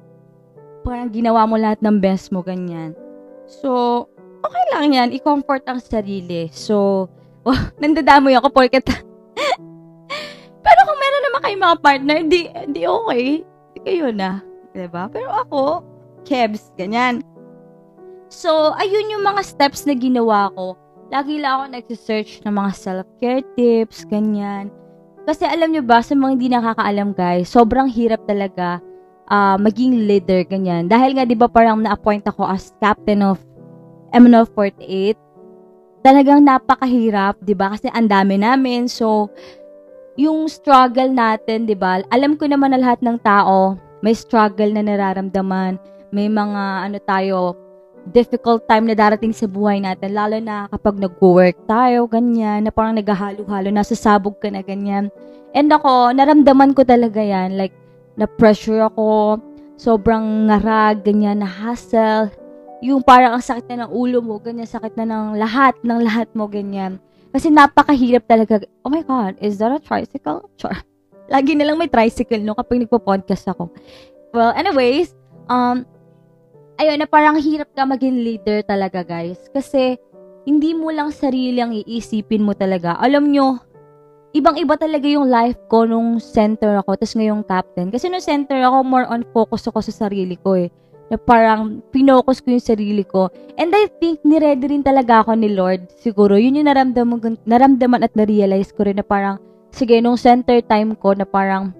Parang 0.81 1.13
ginawa 1.13 1.45
mo 1.45 1.61
lahat 1.61 1.85
ng 1.85 2.01
best 2.01 2.33
mo, 2.33 2.41
ganyan. 2.41 2.97
So, 3.45 4.03
okay 4.41 4.65
lang 4.73 4.97
yan. 4.97 5.09
I-comfort 5.13 5.69
ang 5.69 5.79
sarili. 5.85 6.49
So, 6.51 7.07
oh, 7.49 7.61
nandadamoy 7.79 8.35
ako 8.35 8.51
porket 8.51 8.87
Pero 10.67 10.81
kung 10.83 10.99
meron 10.99 11.25
naman 11.31 11.41
kayong 11.45 11.65
mga 11.65 11.79
partner, 11.85 12.19
di, 12.27 12.41
di 12.73 12.83
okay. 12.89 13.45
Di 13.77 13.79
kayo 13.85 14.11
na. 14.11 14.41
Diba? 14.75 15.09
Pero 15.13 15.31
ako, 15.31 15.85
kebs, 16.27 16.75
ganyan. 16.75 17.23
So, 18.29 18.75
ayun 18.75 19.15
yung 19.15 19.25
mga 19.25 19.47
steps 19.47 19.87
na 19.87 19.95
ginawa 19.95 20.51
ko. 20.59 20.75
Lagi 21.07 21.39
lang 21.39 21.53
ako 21.55 21.65
nag-search 21.71 22.43
ng 22.43 22.51
mga 22.51 22.71
self-care 22.75 23.43
tips, 23.55 24.03
ganyan. 24.11 24.75
Kasi 25.27 25.43
alam 25.43 25.75
nyo 25.75 25.83
ba, 25.83 25.99
sa 26.07 26.15
mga 26.15 26.31
hindi 26.39 26.49
nakakaalam 26.55 27.11
guys, 27.11 27.51
sobrang 27.51 27.91
hirap 27.91 28.23
talaga 28.31 28.79
uh, 29.27 29.59
maging 29.59 30.07
leader, 30.07 30.47
ganyan. 30.47 30.87
Dahil 30.87 31.19
nga, 31.19 31.27
di 31.27 31.35
ba 31.35 31.51
parang 31.51 31.83
na-appoint 31.83 32.23
ako 32.31 32.47
as 32.47 32.71
captain 32.79 33.27
of 33.27 33.43
MNO 34.15 34.47
48, 34.55 35.19
talagang 36.07 36.47
napakahirap, 36.47 37.43
di 37.43 37.59
ba? 37.59 37.75
Kasi 37.75 37.91
ang 37.91 38.07
dami 38.07 38.39
namin. 38.39 38.87
So, 38.87 39.27
yung 40.15 40.47
struggle 40.47 41.11
natin, 41.11 41.67
di 41.67 41.75
ba? 41.75 42.01
Alam 42.15 42.39
ko 42.39 42.47
naman 42.47 42.73
na 42.73 42.79
lahat 42.79 43.03
ng 43.03 43.19
tao, 43.21 43.75
may 44.07 44.15
struggle 44.15 44.71
na 44.71 44.87
nararamdaman. 44.87 45.77
May 46.15 46.31
mga, 46.31 46.63
ano 46.87 46.99
tayo, 47.03 47.39
difficult 48.11 48.67
time 48.71 48.87
na 48.87 48.95
darating 48.95 49.35
sa 49.35 49.51
buhay 49.51 49.83
natin, 49.83 50.15
lalo 50.15 50.39
na 50.39 50.71
kapag 50.71 50.99
nag-work 51.01 51.57
tayo, 51.67 52.07
ganyan, 52.07 52.67
na 52.67 52.71
parang 52.71 52.95
naghahalo-halo, 52.95 53.69
nasa 53.71 53.99
sabog 53.99 54.39
ka 54.39 54.51
na, 54.51 54.63
ganyan. 54.63 55.11
And 55.57 55.73
ako, 55.73 56.15
naramdaman 56.15 56.77
ko 56.77 56.87
talaga 56.87 57.19
yan, 57.19 57.59
like, 57.59 57.75
na-pressure 58.15 58.87
ako, 58.93 59.41
sobrang 59.77 60.49
ngarag, 60.49 61.03
ganyan, 61.03 61.43
na 61.43 61.49
hassle, 61.51 62.31
yung 62.85 63.01
parang 63.01 63.37
ang 63.37 63.45
sakit 63.45 63.67
na 63.73 63.87
ng 63.87 63.91
ulo 63.93 64.21
mo, 64.21 64.37
ganyan, 64.39 64.69
sakit 64.69 64.95
na 65.01 65.09
ng 65.09 65.41
lahat, 65.41 65.75
ng 65.81 66.01
lahat 66.05 66.29
mo, 66.37 66.47
ganyan. 66.47 67.01
Kasi 67.33 67.53
napakahirap 67.53 68.25
talaga. 68.25 68.65
Oh 68.81 68.93
my 68.93 69.05
God, 69.05 69.37
is 69.45 69.61
that 69.61 69.73
a 69.73 69.81
tricycle? 69.81 70.49
Char. 70.57 70.81
Lagi 71.33 71.53
na 71.59 71.67
lang 71.69 71.77
may 71.77 71.91
tricycle 71.91 72.41
no 72.41 72.55
kapag 72.55 72.87
nagpo-podcast 72.87 73.51
ako. 73.51 73.69
Well, 74.31 74.55
anyways, 74.55 75.13
um, 75.51 75.85
ayun, 76.77 77.01
na 77.01 77.09
parang 77.09 77.37
hirap 77.41 77.73
ka 77.73 77.85
maging 77.85 78.23
leader 78.23 78.65
talaga, 78.65 79.05
guys. 79.05 79.41
Kasi, 79.53 79.97
hindi 80.47 80.73
mo 80.73 80.95
lang 80.95 81.11
sarili 81.11 81.59
ang 81.59 81.75
iisipin 81.75 82.47
mo 82.47 82.55
talaga. 82.55 82.95
Alam 83.03 83.35
nyo, 83.35 83.59
ibang-iba 84.31 84.79
talaga 84.79 85.09
yung 85.09 85.27
life 85.27 85.59
ko 85.67 85.89
nung 85.89 86.23
center 86.23 86.79
ako, 86.79 86.95
tapos 87.01 87.17
ngayong 87.19 87.43
captain. 87.43 87.89
Kasi 87.91 88.07
nung 88.07 88.23
center 88.23 88.63
ako, 88.63 88.87
more 88.87 89.07
on 89.11 89.27
focus 89.35 89.67
ako 89.67 89.83
sa 89.83 90.07
sarili 90.07 90.39
ko 90.39 90.55
eh. 90.55 90.71
Na 91.11 91.19
parang 91.19 91.83
pinocus 91.91 92.43
ko 92.43 92.55
yung 92.55 92.63
sarili 92.63 93.03
ko. 93.03 93.31
And 93.59 93.75
I 93.75 93.91
think, 93.99 94.23
niready 94.23 94.71
rin 94.71 94.87
talaga 94.87 95.27
ako 95.27 95.35
ni 95.35 95.51
Lord. 95.51 95.91
Siguro, 95.99 96.39
yun 96.39 96.63
yung 96.63 96.71
naramdaman, 96.71 97.43
naramdaman 97.43 98.07
at 98.07 98.15
na-realize 98.15 98.71
ko 98.71 98.87
rin 98.87 99.03
na 99.03 99.07
parang, 99.07 99.43
sige, 99.75 99.99
nung 99.99 100.19
center 100.19 100.63
time 100.63 100.95
ko, 100.95 101.15
na 101.15 101.27
parang, 101.27 101.75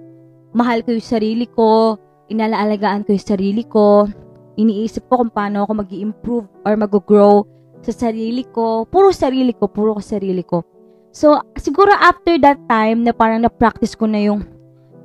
mahal 0.57 0.83
ko 0.83 0.91
yung 0.91 1.05
sarili 1.07 1.47
ko, 1.47 2.01
inalaalagaan 2.33 3.07
ko 3.07 3.15
yung 3.15 3.29
sarili 3.31 3.63
ko, 3.63 4.11
iniisip 4.57 5.07
ko 5.09 5.21
kung 5.21 5.33
paano 5.33 5.65
ako 5.65 5.73
mag 5.85 5.91
improve 5.93 6.47
or 6.65 6.75
mag-grow 6.75 7.45
sa 7.85 7.93
sarili 7.93 8.43
ko. 8.49 8.89
Puro 8.89 9.13
sarili 9.13 9.53
ko, 9.55 9.69
puro 9.69 9.97
ko 9.97 10.03
sarili 10.03 10.43
ko. 10.43 10.65
So, 11.13 11.41
siguro 11.57 11.93
after 11.97 12.37
that 12.45 12.61
time 12.69 13.05
na 13.07 13.13
parang 13.17 13.41
na-practice 13.41 13.97
ko 13.97 14.05
na 14.05 14.21
yung 14.21 14.45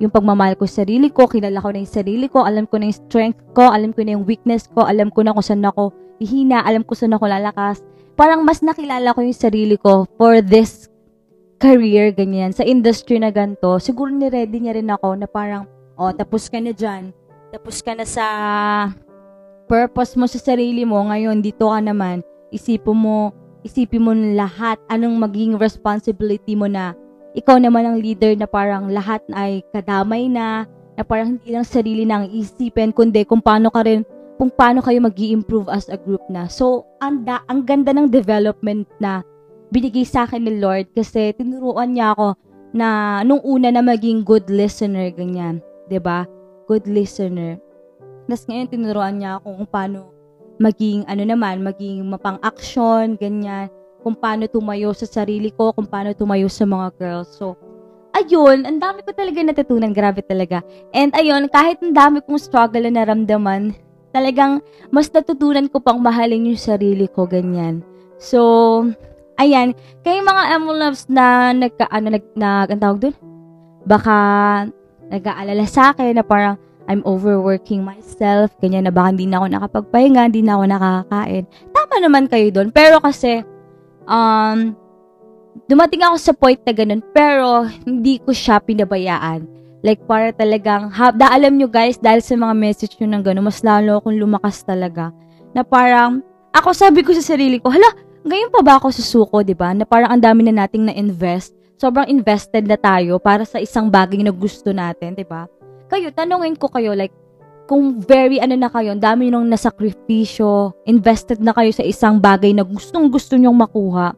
yung 0.02 0.10
pagmamahal 0.10 0.58
ko 0.58 0.66
sa 0.66 0.82
sarili 0.82 1.14
ko, 1.14 1.30
kilala 1.30 1.62
ko 1.62 1.70
na 1.70 1.78
yung 1.78 1.94
sarili 1.94 2.26
ko, 2.26 2.42
alam 2.42 2.66
ko 2.66 2.74
na 2.82 2.90
yung 2.90 2.98
strength 3.06 3.38
ko, 3.54 3.70
alam 3.70 3.94
ko 3.94 4.02
na 4.02 4.18
yung 4.18 4.26
weakness 4.26 4.66
ko, 4.66 4.82
alam 4.82 5.14
ko 5.14 5.22
na 5.22 5.30
kung 5.30 5.46
saan 5.46 5.62
ako 5.62 5.94
hihina, 6.18 6.66
alam 6.66 6.82
ko 6.82 6.98
saan 6.98 7.14
ako 7.14 7.30
lalakas. 7.30 7.86
Parang 8.18 8.42
mas 8.42 8.66
nakilala 8.66 9.14
ko 9.14 9.22
yung 9.22 9.36
sarili 9.36 9.78
ko 9.78 10.10
for 10.18 10.42
this 10.42 10.90
career, 11.62 12.10
ganyan, 12.10 12.50
sa 12.50 12.66
industry 12.66 13.22
na 13.22 13.30
ganito. 13.30 13.78
Siguro 13.78 14.10
ni-ready 14.10 14.58
niya 14.58 14.74
rin 14.74 14.90
ako 14.90 15.14
na 15.14 15.30
parang, 15.30 15.70
oh, 15.94 16.10
tapos 16.10 16.50
ka 16.50 16.58
na 16.58 16.74
dyan. 16.74 17.14
Tapos 17.54 17.78
ka 17.78 17.94
na 17.94 18.02
sa 18.02 18.26
purpose 19.72 20.20
mo 20.20 20.28
sa 20.28 20.36
sarili 20.36 20.84
mo, 20.84 21.00
ngayon 21.08 21.40
dito 21.40 21.72
ka 21.72 21.80
naman, 21.80 22.20
isipin 22.52 22.92
mo, 22.92 23.32
isipin 23.64 24.04
mo 24.04 24.12
lahat, 24.12 24.76
anong 24.92 25.16
maging 25.16 25.56
responsibility 25.56 26.52
mo 26.52 26.68
na 26.68 26.92
ikaw 27.32 27.56
naman 27.56 27.88
ang 27.88 27.96
leader 27.96 28.36
na 28.36 28.44
parang 28.44 28.92
lahat 28.92 29.24
ay 29.32 29.64
kadamay 29.72 30.28
na, 30.28 30.68
na 31.00 31.00
parang 31.00 31.40
hindi 31.40 31.56
lang 31.56 31.64
sarili 31.64 32.04
na 32.04 32.20
ang 32.20 32.28
isipin, 32.28 32.92
kundi 32.92 33.24
kung 33.24 33.40
paano 33.40 33.72
ka 33.72 33.80
rin, 33.80 34.04
kung 34.36 34.52
paano 34.52 34.84
kayo 34.84 35.00
mag 35.00 35.16
improve 35.16 35.72
as 35.72 35.88
a 35.88 35.96
group 35.96 36.20
na. 36.28 36.52
So, 36.52 36.84
ang, 37.00 37.24
da, 37.24 37.40
ang 37.48 37.64
ganda 37.64 37.96
ng 37.96 38.12
development 38.12 38.84
na 39.00 39.24
binigay 39.72 40.04
sa 40.04 40.28
akin 40.28 40.44
ni 40.44 40.60
Lord 40.60 40.92
kasi 40.92 41.32
tinuruan 41.32 41.96
niya 41.96 42.12
ako 42.12 42.36
na 42.76 43.20
nung 43.24 43.40
una 43.40 43.72
na 43.72 43.80
maging 43.80 44.20
good 44.20 44.52
listener, 44.52 45.08
ganyan. 45.08 45.64
ba 45.64 45.88
diba? 45.88 46.18
Good 46.68 46.84
listener. 46.84 47.56
Tapos 48.26 48.44
ngayon, 48.46 48.68
tinuruan 48.70 49.14
niya 49.18 49.38
ako 49.40 49.62
kung 49.62 49.70
paano 49.70 49.98
maging, 50.62 51.02
ano 51.10 51.22
naman, 51.26 51.64
maging 51.64 52.06
mapang-action, 52.06 53.18
ganyan. 53.18 53.66
Kung 54.02 54.14
paano 54.18 54.46
tumayo 54.50 54.94
sa 54.94 55.06
sarili 55.06 55.50
ko, 55.54 55.74
kung 55.74 55.86
paano 55.86 56.14
tumayo 56.14 56.46
sa 56.50 56.66
mga 56.66 56.88
girls. 56.98 57.30
So, 57.34 57.54
ayun, 58.14 58.66
ang 58.66 58.78
dami 58.78 59.02
ko 59.02 59.10
talaga 59.14 59.42
natutunan. 59.42 59.90
Grabe 59.94 60.22
talaga. 60.22 60.62
And 60.94 61.14
ayun, 61.14 61.50
kahit 61.50 61.82
ang 61.82 61.94
dami 61.94 62.18
kong 62.22 62.38
struggle 62.38 62.82
na 62.86 63.02
naramdaman, 63.02 63.74
talagang 64.12 64.60
mas 64.92 65.08
natutunan 65.08 65.66
ko 65.66 65.80
pang 65.80 65.98
mahalin 65.98 66.52
yung 66.52 66.60
sarili 66.60 67.08
ko, 67.08 67.24
ganyan. 67.26 67.80
So, 68.20 68.86
ayan, 69.40 69.74
kay 70.06 70.22
mga 70.22 70.42
Emuloves 70.60 71.08
na 71.10 71.50
nagka, 71.56 71.88
ano, 71.90 72.14
nag, 72.14 72.24
nag, 72.36 72.68
ang 72.70 72.80
tawag 72.82 73.00
dun? 73.02 73.14
Baka 73.82 74.14
nag-aalala 75.10 75.66
sa 75.66 75.90
akin 75.90 76.14
na 76.14 76.22
parang, 76.22 76.54
I'm 76.90 77.02
overworking 77.06 77.86
myself, 77.86 78.50
ganyan 78.58 78.90
na 78.90 78.94
baka 78.94 79.14
hindi 79.14 79.26
na 79.30 79.38
ako 79.42 79.46
nakapagpahinga, 79.54 80.28
hindi 80.28 80.42
na 80.42 80.58
ako 80.58 80.64
nakakain. 80.66 81.44
Tama 81.70 81.94
naman 82.02 82.24
kayo 82.26 82.48
doon. 82.50 82.68
Pero 82.74 82.98
kasi, 82.98 83.46
um, 84.06 84.74
dumating 85.70 86.02
ako 86.02 86.16
sa 86.18 86.32
point 86.34 86.60
na 86.66 86.72
ganun, 86.74 87.02
pero 87.14 87.68
hindi 87.86 88.18
ko 88.18 88.34
siya 88.34 88.58
pinabayaan. 88.58 89.46
Like, 89.82 90.06
para 90.06 90.30
talagang, 90.30 90.94
ha, 90.94 91.10
da, 91.10 91.34
alam 91.34 91.58
nyo 91.58 91.66
guys, 91.66 91.98
dahil 91.98 92.22
sa 92.22 92.38
mga 92.38 92.54
message 92.54 92.94
nyo 93.02 93.18
ng 93.18 93.22
gano'n, 93.26 93.42
mas 93.42 93.66
lalo 93.66 93.98
akong 93.98 94.14
lumakas 94.14 94.62
talaga. 94.62 95.10
Na 95.54 95.66
parang, 95.66 96.22
ako 96.54 96.70
sabi 96.70 97.02
ko 97.02 97.10
sa 97.10 97.34
sarili 97.34 97.58
ko, 97.58 97.66
hala, 97.66 97.90
ngayon 98.22 98.54
pa 98.54 98.62
ba 98.62 98.78
ako 98.78 98.94
susuko, 98.94 99.42
di 99.42 99.58
ba? 99.58 99.74
Na 99.74 99.82
parang 99.82 100.14
ang 100.14 100.22
dami 100.22 100.46
na 100.46 100.62
nating 100.62 100.86
na-invest. 100.86 101.50
Sobrang 101.82 102.06
invested 102.06 102.62
na 102.62 102.78
tayo 102.78 103.18
para 103.18 103.42
sa 103.42 103.58
isang 103.58 103.90
bagay 103.90 104.22
na 104.22 104.30
gusto 104.30 104.70
natin, 104.70 105.18
di 105.18 105.26
ba? 105.26 105.50
Kayo, 105.92 106.08
tanungin 106.16 106.56
ko 106.56 106.72
kayo, 106.72 106.96
like, 106.96 107.12
kung 107.68 108.00
very 108.00 108.40
ano 108.40 108.56
na 108.56 108.72
kayo, 108.72 108.96
dami 108.96 109.28
nung 109.28 109.46
nasakripisyo, 109.46 110.72
invested 110.88 111.38
na 111.38 111.52
kayo 111.52 111.70
sa 111.70 111.84
isang 111.84 112.16
bagay 112.18 112.56
na 112.56 112.64
gustong 112.64 113.12
gusto 113.12 113.36
nyong 113.36 113.54
makuha. 113.54 114.16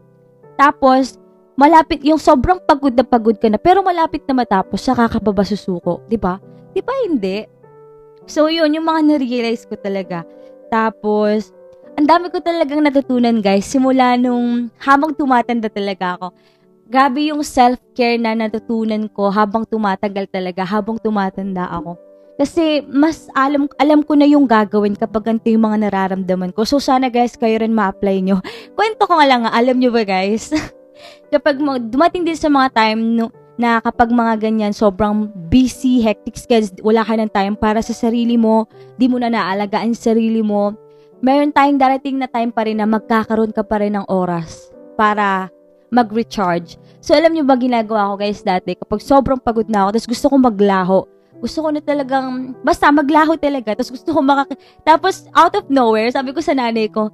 Tapos, 0.55 1.19
malapit, 1.59 2.03
yung 2.07 2.19
sobrang 2.19 2.63
pagod 2.63 2.95
na 2.95 3.03
pagod 3.03 3.37
ka 3.37 3.51
na, 3.51 3.59
pero 3.59 3.83
malapit 3.83 4.23
na 4.27 4.39
matapos, 4.39 4.81
saka 4.83 5.11
ka 5.11 5.19
pa 5.19 5.31
ba 5.35 5.43
susuko? 5.43 6.03
ba? 6.19 6.39
Hindi? 7.05 7.47
So, 8.25 8.49
yun, 8.49 8.73
yung 8.75 8.87
mga 8.89 9.01
na-realize 9.05 9.69
ko 9.69 9.77
talaga. 9.77 10.25
Tapos, 10.73 11.53
ang 11.95 12.07
dami 12.09 12.33
ko 12.33 12.43
talagang 12.43 12.83
natutunan, 12.83 13.39
guys, 13.39 13.69
simula 13.69 14.19
nung 14.19 14.73
habang 14.83 15.15
tumatanda 15.15 15.71
talaga 15.71 16.19
ako 16.19 16.27
grabe 16.89 17.33
yung 17.33 17.41
self-care 17.41 18.21
na 18.21 18.37
natutunan 18.37 19.09
ko 19.11 19.33
habang 19.33 19.65
tumatagal 19.65 20.29
talaga, 20.29 20.63
habang 20.65 21.01
tumatanda 21.01 21.69
ako. 21.69 21.97
Kasi 22.35 22.83
mas 22.91 23.31
alam 23.31 23.71
alam 23.79 24.03
ko 24.03 24.19
na 24.19 24.27
yung 24.27 24.43
gagawin 24.51 24.99
kapag 24.99 25.31
ganito 25.31 25.47
yung 25.55 25.71
mga 25.71 25.87
nararamdaman 25.87 26.51
ko. 26.51 26.67
So 26.67 26.83
sana 26.83 27.07
guys, 27.07 27.39
kayo 27.39 27.63
rin 27.63 27.71
ma-apply 27.71 28.17
nyo. 28.27 28.43
Kwento 28.77 29.07
ko 29.07 29.23
nga 29.23 29.27
lang, 29.27 29.47
alam 29.47 29.79
nyo 29.79 29.95
ba 29.95 30.03
guys? 30.03 30.51
kapag 31.35 31.63
dumating 31.91 32.27
din 32.27 32.39
sa 32.39 32.51
mga 32.51 32.75
time 32.75 33.01
no, 33.23 33.31
na 33.55 33.79
kapag 33.79 34.11
mga 34.11 34.35
ganyan, 34.43 34.75
sobrang 34.75 35.31
busy, 35.47 36.03
hectic 36.03 36.35
schedule, 36.35 36.75
wala 36.83 37.07
ka 37.07 37.15
ng 37.15 37.31
time 37.31 37.55
para 37.55 37.79
sa 37.79 37.95
sarili 37.95 38.35
mo, 38.35 38.67
di 38.99 39.07
mo 39.07 39.23
na 39.23 39.31
naalagaan 39.31 39.95
sa 39.95 40.11
sarili 40.11 40.43
mo, 40.43 40.75
meron 41.23 41.55
tayong 41.55 41.79
darating 41.79 42.19
na 42.19 42.27
time 42.27 42.51
pa 42.51 42.67
rin 42.67 42.83
na 42.83 42.87
magkakaroon 42.91 43.55
ka 43.55 43.63
pa 43.63 43.79
rin 43.79 43.95
ng 43.95 44.11
oras 44.11 44.75
para 44.99 45.54
mag-recharge. 45.95 46.77
So, 46.99 47.15
alam 47.15 47.31
niyo 47.31 47.47
ba 47.47 47.55
ginagawa 47.55 48.11
ko 48.11 48.15
guys 48.19 48.43
dati? 48.43 48.75
Kapag 48.75 48.99
sobrang 48.99 49.39
pagod 49.39 49.71
na 49.71 49.87
ako, 49.87 49.91
tapos 49.95 50.09
gusto 50.11 50.27
ko 50.27 50.37
maglaho. 50.43 50.99
Gusto 51.39 51.59
ko 51.63 51.69
na 51.71 51.79
talagang, 51.85 52.57
basta 52.67 52.91
maglaho 52.91 53.39
talaga. 53.39 53.79
Tapos 53.79 53.95
gusto 53.95 54.11
ko 54.11 54.21
makak... 54.25 54.59
Tapos, 54.83 55.29
out 55.37 55.55
of 55.55 55.71
nowhere, 55.71 56.11
sabi 56.11 56.35
ko 56.35 56.41
sa 56.43 56.57
nanay 56.57 56.91
ko, 56.91 57.13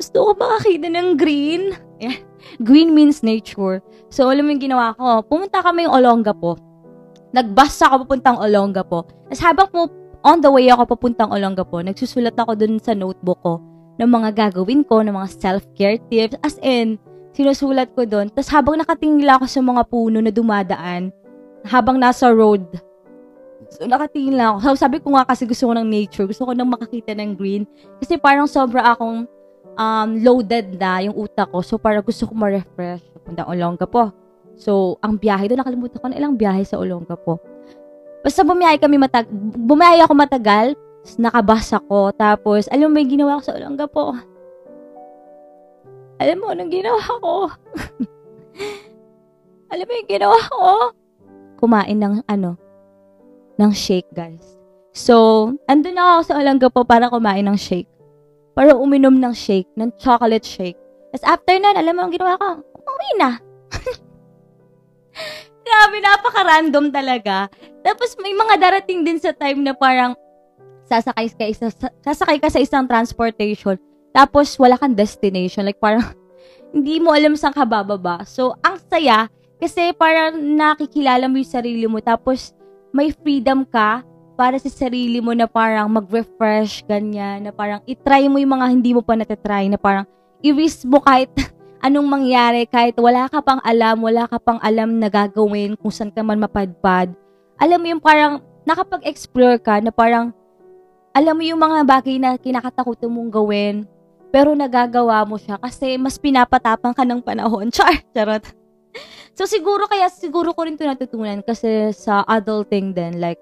gusto 0.00 0.18
ko 0.26 0.30
makakita 0.34 0.88
ng 0.90 1.14
green. 1.20 1.76
Yeah. 2.02 2.18
Green 2.64 2.96
means 2.96 3.20
nature. 3.20 3.84
So, 4.08 4.32
alam 4.32 4.48
mo 4.48 4.56
yung 4.56 4.64
ginawa 4.64 4.96
ko? 4.96 5.22
Pumunta 5.28 5.60
kami 5.60 5.84
yung 5.84 5.94
Olongapo. 5.94 6.56
Nagbus 7.36 7.76
ako 7.84 8.08
papuntang 8.08 8.40
Olongapo. 8.40 9.04
Tapos 9.28 9.42
habang 9.44 9.68
po, 9.68 9.92
on 10.24 10.40
the 10.40 10.48
way 10.48 10.72
ako 10.72 10.96
papuntang 10.96 11.28
Olongapo, 11.28 11.84
nagsusulat 11.84 12.32
ako 12.38 12.56
dun 12.56 12.80
sa 12.80 12.96
notebook 12.96 13.36
ko 13.44 13.60
ng 14.00 14.08
mga 14.08 14.28
gagawin 14.32 14.84
ko, 14.84 15.04
ng 15.04 15.12
mga 15.12 15.28
self-care 15.36 16.00
tips. 16.08 16.36
As 16.40 16.56
in, 16.64 16.96
sinusulat 17.36 17.92
ko 17.92 18.08
doon. 18.08 18.32
Tapos 18.32 18.48
habang 18.48 18.80
nakatingin 18.80 19.28
ako 19.28 19.44
sa 19.44 19.60
mga 19.60 19.82
puno 19.84 20.18
na 20.24 20.32
dumadaan, 20.32 21.12
habang 21.68 22.00
nasa 22.00 22.32
road, 22.32 22.64
so 23.68 23.84
nakatingin 23.84 24.40
lang 24.40 24.56
ako. 24.56 24.72
So, 24.72 24.88
sabi 24.88 25.04
ko 25.04 25.12
nga 25.12 25.28
kasi 25.28 25.44
gusto 25.44 25.68
ko 25.68 25.72
ng 25.76 25.84
nature, 25.84 26.24
gusto 26.24 26.48
ko 26.48 26.56
nang 26.56 26.72
makakita 26.72 27.12
ng 27.12 27.36
green. 27.36 27.68
Kasi 28.00 28.16
parang 28.16 28.48
sobra 28.48 28.96
akong 28.96 29.28
um, 29.76 30.08
loaded 30.24 30.80
na 30.80 31.04
yung 31.04 31.12
utak 31.12 31.52
ko. 31.52 31.60
So, 31.60 31.76
parang 31.76 32.00
gusto 32.00 32.24
ko 32.24 32.32
ma-refresh. 32.32 33.04
Punta 33.26 33.44
Olongga 33.44 33.84
po. 33.84 34.14
So, 34.56 34.96
ang 35.04 35.20
biyahe 35.20 35.52
doon, 35.52 35.60
nakalimutan 35.60 36.00
ko 36.00 36.06
na 36.08 36.16
ilang 36.16 36.38
biyahe 36.38 36.64
sa 36.64 36.80
Olongga 36.80 37.18
po. 37.18 37.36
Basta 38.24 38.42
bumiyahe 38.42 38.80
kami 38.80 38.96
matag 38.96 39.28
bumiyahe 39.54 40.02
ako 40.02 40.14
matagal, 40.16 40.72
nakabas 41.20 41.68
ako. 41.74 42.14
Tapos, 42.16 42.70
alam 42.72 42.88
mo, 42.88 42.96
may 42.96 43.04
ginawa 43.04 43.42
ko 43.42 43.52
sa 43.52 43.54
Olongga 43.58 43.84
po 43.90 44.16
alam 46.16 46.36
mo, 46.40 46.52
anong 46.52 46.72
ginawa 46.72 47.00
ko? 47.00 47.32
Alam 49.72 49.86
mo 49.90 49.94
yung 49.98 50.10
ginawa 50.10 50.38
ko? 50.48 50.62
Kumain 51.58 51.98
ng 51.98 52.22
ano, 52.30 52.54
ng 53.58 53.72
shake, 53.74 54.08
guys. 54.14 54.56
So, 54.96 55.52
andun 55.68 55.98
ako 55.98 56.22
sa 56.24 56.34
Olangga 56.40 56.68
po 56.72 56.86
para 56.86 57.12
kumain 57.12 57.44
ng 57.44 57.58
shake. 57.58 57.90
Para 58.56 58.72
uminom 58.72 59.20
ng 59.20 59.34
shake, 59.36 59.68
ng 59.76 59.92
chocolate 60.00 60.46
shake. 60.46 60.78
Tapos 61.12 61.24
after 61.28 61.56
nun, 61.60 61.76
alam 61.76 61.92
mo 61.92 62.08
ang 62.08 62.12
ginawa 62.14 62.40
ko? 62.40 62.48
Umuwi 62.62 63.10
na. 63.20 63.30
Grabe, 65.66 65.96
napaka-random 66.00 66.86
talaga. 66.94 67.52
Tapos 67.84 68.16
may 68.22 68.32
mga 68.32 68.54
darating 68.56 69.04
din 69.04 69.20
sa 69.20 69.36
time 69.36 69.60
na 69.60 69.76
parang 69.76 70.16
sasakay 70.86 71.26
ka, 71.34 71.44
isa, 71.44 71.66
sasakay 72.00 72.38
ka 72.40 72.48
sa 72.48 72.62
isang 72.62 72.86
transportation 72.86 73.76
tapos, 74.16 74.56
wala 74.56 74.80
kang 74.80 74.96
destination. 74.96 75.68
Like, 75.68 75.76
parang, 75.76 76.16
hindi 76.74 76.96
mo 76.96 77.12
alam 77.12 77.36
saan 77.36 77.52
ka 77.52 77.68
bababa. 77.68 78.24
So, 78.24 78.56
ang 78.64 78.80
saya, 78.88 79.28
kasi 79.60 79.92
parang 79.92 80.40
nakikilala 80.56 81.28
mo 81.28 81.36
yung 81.36 81.52
sarili 81.52 81.84
mo. 81.84 82.00
Tapos, 82.00 82.56
may 82.96 83.12
freedom 83.12 83.68
ka 83.68 84.00
para 84.40 84.56
sa 84.56 84.72
sarili 84.72 85.20
mo 85.20 85.36
na 85.36 85.44
parang 85.44 85.92
mag-refresh, 85.92 86.80
ganyan. 86.88 87.44
Na 87.44 87.52
parang, 87.52 87.84
itry 87.84 88.24
mo 88.32 88.40
yung 88.40 88.56
mga 88.56 88.66
hindi 88.72 88.96
mo 88.96 89.04
pa 89.04 89.20
natatry. 89.20 89.68
Na 89.68 89.76
parang, 89.76 90.08
i-risk 90.40 90.88
mo 90.88 91.04
kahit 91.04 91.28
anong 91.84 92.08
mangyari, 92.08 92.64
kahit 92.64 92.96
wala 92.96 93.28
ka 93.28 93.44
pang 93.44 93.60
alam, 93.60 94.00
wala 94.00 94.24
ka 94.24 94.40
pang 94.40 94.56
alam 94.64 94.96
na 94.96 95.12
gagawin, 95.12 95.76
kung 95.76 95.92
saan 95.92 96.08
ka 96.08 96.24
man 96.24 96.40
mapadpad. 96.40 97.12
Alam 97.60 97.78
mo 97.84 97.86
yung 97.92 98.00
parang, 98.00 98.40
nakapag-explore 98.64 99.60
ka 99.60 99.76
na 99.84 99.92
parang, 99.92 100.32
alam 101.12 101.36
mo 101.36 101.44
yung 101.44 101.60
mga 101.60 101.84
bagay 101.84 102.16
na 102.16 102.36
kinakatakutan 102.36 103.08
mong 103.08 103.32
gawin, 103.32 103.88
pero 104.36 104.52
nagagawa 104.52 105.24
mo 105.24 105.40
siya 105.40 105.56
kasi 105.56 105.96
mas 105.96 106.20
pinapatapang 106.20 106.92
ka 106.92 107.08
ng 107.08 107.24
panahon. 107.24 107.72
Char! 107.74 108.04
Charot. 108.12 108.44
So, 109.32 109.48
siguro 109.48 109.88
kaya, 109.88 110.12
siguro 110.12 110.52
ko 110.52 110.68
rin 110.68 110.76
ito 110.76 110.84
natutunan 110.84 111.40
kasi 111.40 111.88
sa 111.96 112.20
adulting 112.28 112.92
din, 112.92 113.16
like, 113.16 113.40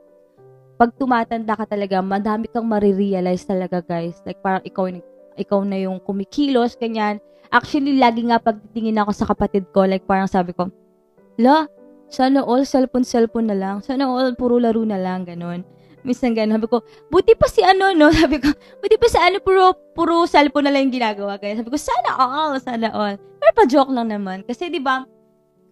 pag 0.78 0.94
tumatanda 0.94 1.58
ka 1.58 1.66
talaga, 1.66 1.98
madami 1.98 2.46
kang 2.46 2.70
marirealize 2.70 3.42
talaga, 3.42 3.82
guys. 3.82 4.22
Like, 4.22 4.38
parang 4.38 4.62
ikaw, 4.62 4.86
ikaw 5.34 5.66
na 5.66 5.82
yung 5.82 5.98
kumikilos, 5.98 6.78
ganyan. 6.78 7.18
Actually, 7.50 7.98
lagi 7.98 8.26
nga 8.30 8.38
pagtitingin 8.38 9.02
ako 9.02 9.10
sa 9.14 9.26
kapatid 9.26 9.66
ko, 9.74 9.86
like, 9.86 10.06
parang 10.06 10.30
sabi 10.30 10.54
ko, 10.54 10.70
La, 11.42 11.66
sana 12.06 12.46
all 12.46 12.62
cellphone-cellphone 12.62 13.50
na 13.50 13.58
lang. 13.58 13.82
Sana 13.82 14.06
all 14.06 14.38
puro 14.38 14.62
laro 14.62 14.86
na 14.86 14.98
lang, 14.98 15.26
ganun. 15.26 15.66
Minsan 16.04 16.36
ganun. 16.36 16.60
Sabi 16.60 16.68
ko, 16.68 16.78
buti 17.08 17.32
pa 17.34 17.48
si 17.48 17.64
ano, 17.64 17.96
no? 17.96 18.12
Sabi 18.22 18.38
ko, 18.38 18.52
buti 18.78 18.96
pa 19.00 19.08
si 19.08 19.18
ano, 19.18 19.40
puro, 19.40 19.72
puro 19.96 20.28
cellphone 20.28 20.68
na 20.68 20.72
lang 20.76 20.86
yung 20.88 21.00
ginagawa. 21.00 21.40
Kaya 21.40 21.58
sabi 21.58 21.72
ko, 21.72 21.78
sana 21.80 22.10
all, 22.14 22.60
sana 22.60 22.92
all. 22.92 23.16
Pero 23.16 23.50
pa-joke 23.56 23.90
lang 23.90 24.12
naman. 24.12 24.44
Kasi 24.44 24.68
di 24.68 24.78
ba 24.78 25.08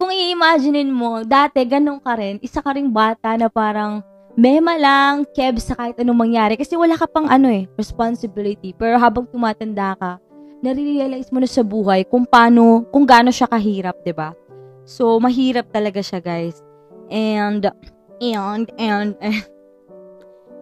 kung 0.01 0.11
i-imaginein 0.11 0.90
mo, 0.90 1.23
dati 1.23 1.62
ganun 1.62 2.03
ka 2.03 2.18
rin, 2.18 2.42
isa 2.42 2.59
ka 2.59 2.75
ring 2.75 2.90
bata 2.90 3.38
na 3.38 3.47
parang, 3.47 4.03
mema 4.35 4.75
lang, 4.81 5.23
keb 5.31 5.61
sa 5.62 5.79
kahit 5.79 5.95
anong 6.01 6.27
mangyari. 6.27 6.59
Kasi 6.59 6.75
wala 6.75 6.99
ka 6.99 7.07
pang 7.07 7.31
ano 7.31 7.47
eh, 7.47 7.71
responsibility. 7.79 8.75
Pero 8.75 8.99
habang 8.99 9.31
tumatanda 9.31 9.95
ka, 9.95 10.18
nare-realize 10.59 11.31
mo 11.31 11.38
na 11.38 11.47
sa 11.47 11.62
buhay 11.62 12.03
kung 12.03 12.27
paano, 12.27 12.83
kung 12.90 13.07
gaano 13.07 13.31
siya 13.31 13.47
kahirap, 13.47 13.95
ba 14.01 14.05
diba? 14.07 14.29
So, 14.83 15.18
mahirap 15.23 15.71
talaga 15.71 16.03
siya, 16.03 16.18
guys. 16.18 16.59
And, 17.07 17.71
and, 18.18 18.66
and, 18.79 19.14
and, 19.23 19.47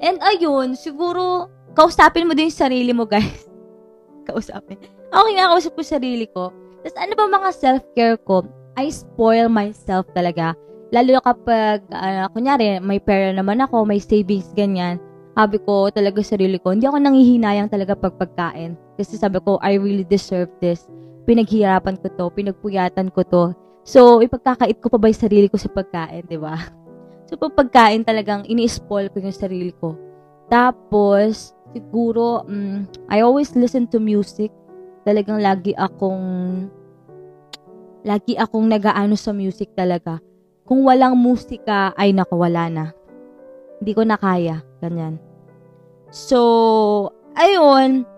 And 0.00 0.16
ayun, 0.24 0.74
siguro, 0.74 1.52
kausapin 1.76 2.24
mo 2.24 2.32
din 2.32 2.48
yung 2.48 2.60
sarili 2.60 2.92
mo, 2.96 3.04
guys. 3.04 3.46
kausapin. 4.28 4.80
Okay 5.10 5.32
nga, 5.36 5.52
kausap 5.52 5.72
ko 5.76 5.82
sarili 5.84 6.26
ko. 6.32 6.54
Tapos 6.80 6.96
ano 6.96 7.12
ba 7.12 7.24
mga 7.28 7.50
self-care 7.52 8.16
ko? 8.24 8.48
I 8.80 8.88
spoil 8.88 9.52
myself 9.52 10.08
talaga. 10.16 10.56
Lalo 10.90 11.20
kapag, 11.22 11.84
uh, 11.92 12.26
kunyari, 12.32 12.80
may 12.80 12.98
pera 12.98 13.30
naman 13.30 13.60
ako, 13.62 13.84
may 13.84 14.00
savings, 14.00 14.50
ganyan. 14.56 14.98
Sabi 15.36 15.62
ko 15.62 15.92
talaga 15.92 16.18
sarili 16.24 16.58
ko, 16.58 16.74
hindi 16.74 16.90
ako 16.90 16.98
nangihinayang 16.98 17.70
talaga 17.70 17.94
pag 17.94 18.18
pagkain. 18.18 18.74
Kasi 18.98 19.14
sabi 19.14 19.38
ko, 19.44 19.60
I 19.62 19.78
really 19.78 20.02
deserve 20.02 20.50
this. 20.58 20.90
Pinaghirapan 21.28 22.00
ko 22.02 22.10
to, 22.18 22.26
pinagpuyatan 22.34 23.14
ko 23.14 23.22
to. 23.28 23.44
So, 23.86 24.20
ipagkakait 24.20 24.82
ko 24.82 24.90
pa 24.90 24.98
ba 24.98 25.08
yung 25.08 25.22
sarili 25.22 25.46
ko 25.46 25.56
sa 25.56 25.70
pagkain, 25.70 26.26
di 26.26 26.36
ba? 26.40 26.58
So, 27.30 27.38
pag 27.38 27.54
pagkain 27.54 28.02
talagang 28.02 28.42
ini-spoil 28.50 29.06
ko 29.06 29.22
yung 29.22 29.30
sarili 29.30 29.70
ko. 29.78 29.94
Tapos, 30.50 31.54
siguro, 31.70 32.42
um, 32.42 32.82
I 33.06 33.22
always 33.22 33.54
listen 33.54 33.86
to 33.94 34.02
music. 34.02 34.50
Talagang 35.06 35.38
lagi 35.38 35.70
akong, 35.78 36.66
lagi 38.02 38.34
akong 38.34 38.66
nagaano 38.66 39.14
sa 39.14 39.30
music 39.30 39.70
talaga. 39.78 40.18
Kung 40.66 40.82
walang 40.82 41.14
musika, 41.14 41.94
ay 41.94 42.10
naku, 42.10 42.34
wala 42.34 42.66
na. 42.66 42.84
Hindi 43.78 43.94
ko 43.94 44.02
na 44.02 44.18
kaya. 44.18 44.66
Ganyan. 44.82 45.22
So, 46.10 47.14
ayun, 47.38 48.10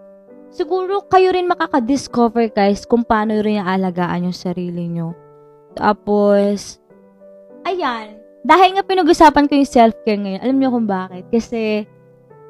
siguro 0.48 1.04
kayo 1.12 1.36
rin 1.36 1.52
makaka-discover 1.52 2.48
guys 2.48 2.88
kung 2.88 3.04
paano 3.04 3.36
rin 3.44 3.60
alagaan 3.60 4.32
yung 4.32 4.36
sarili 4.36 4.88
nyo. 4.88 5.12
Tapos, 5.76 6.80
ayan, 7.68 8.21
dahil 8.42 8.74
nga 8.74 8.82
pinag-usapan 8.82 9.46
ko 9.46 9.52
yung 9.54 9.70
self-care 9.70 10.18
ngayon, 10.18 10.42
alam 10.42 10.56
niyo 10.58 10.68
kung 10.74 10.88
bakit? 10.90 11.24
Kasi, 11.30 11.86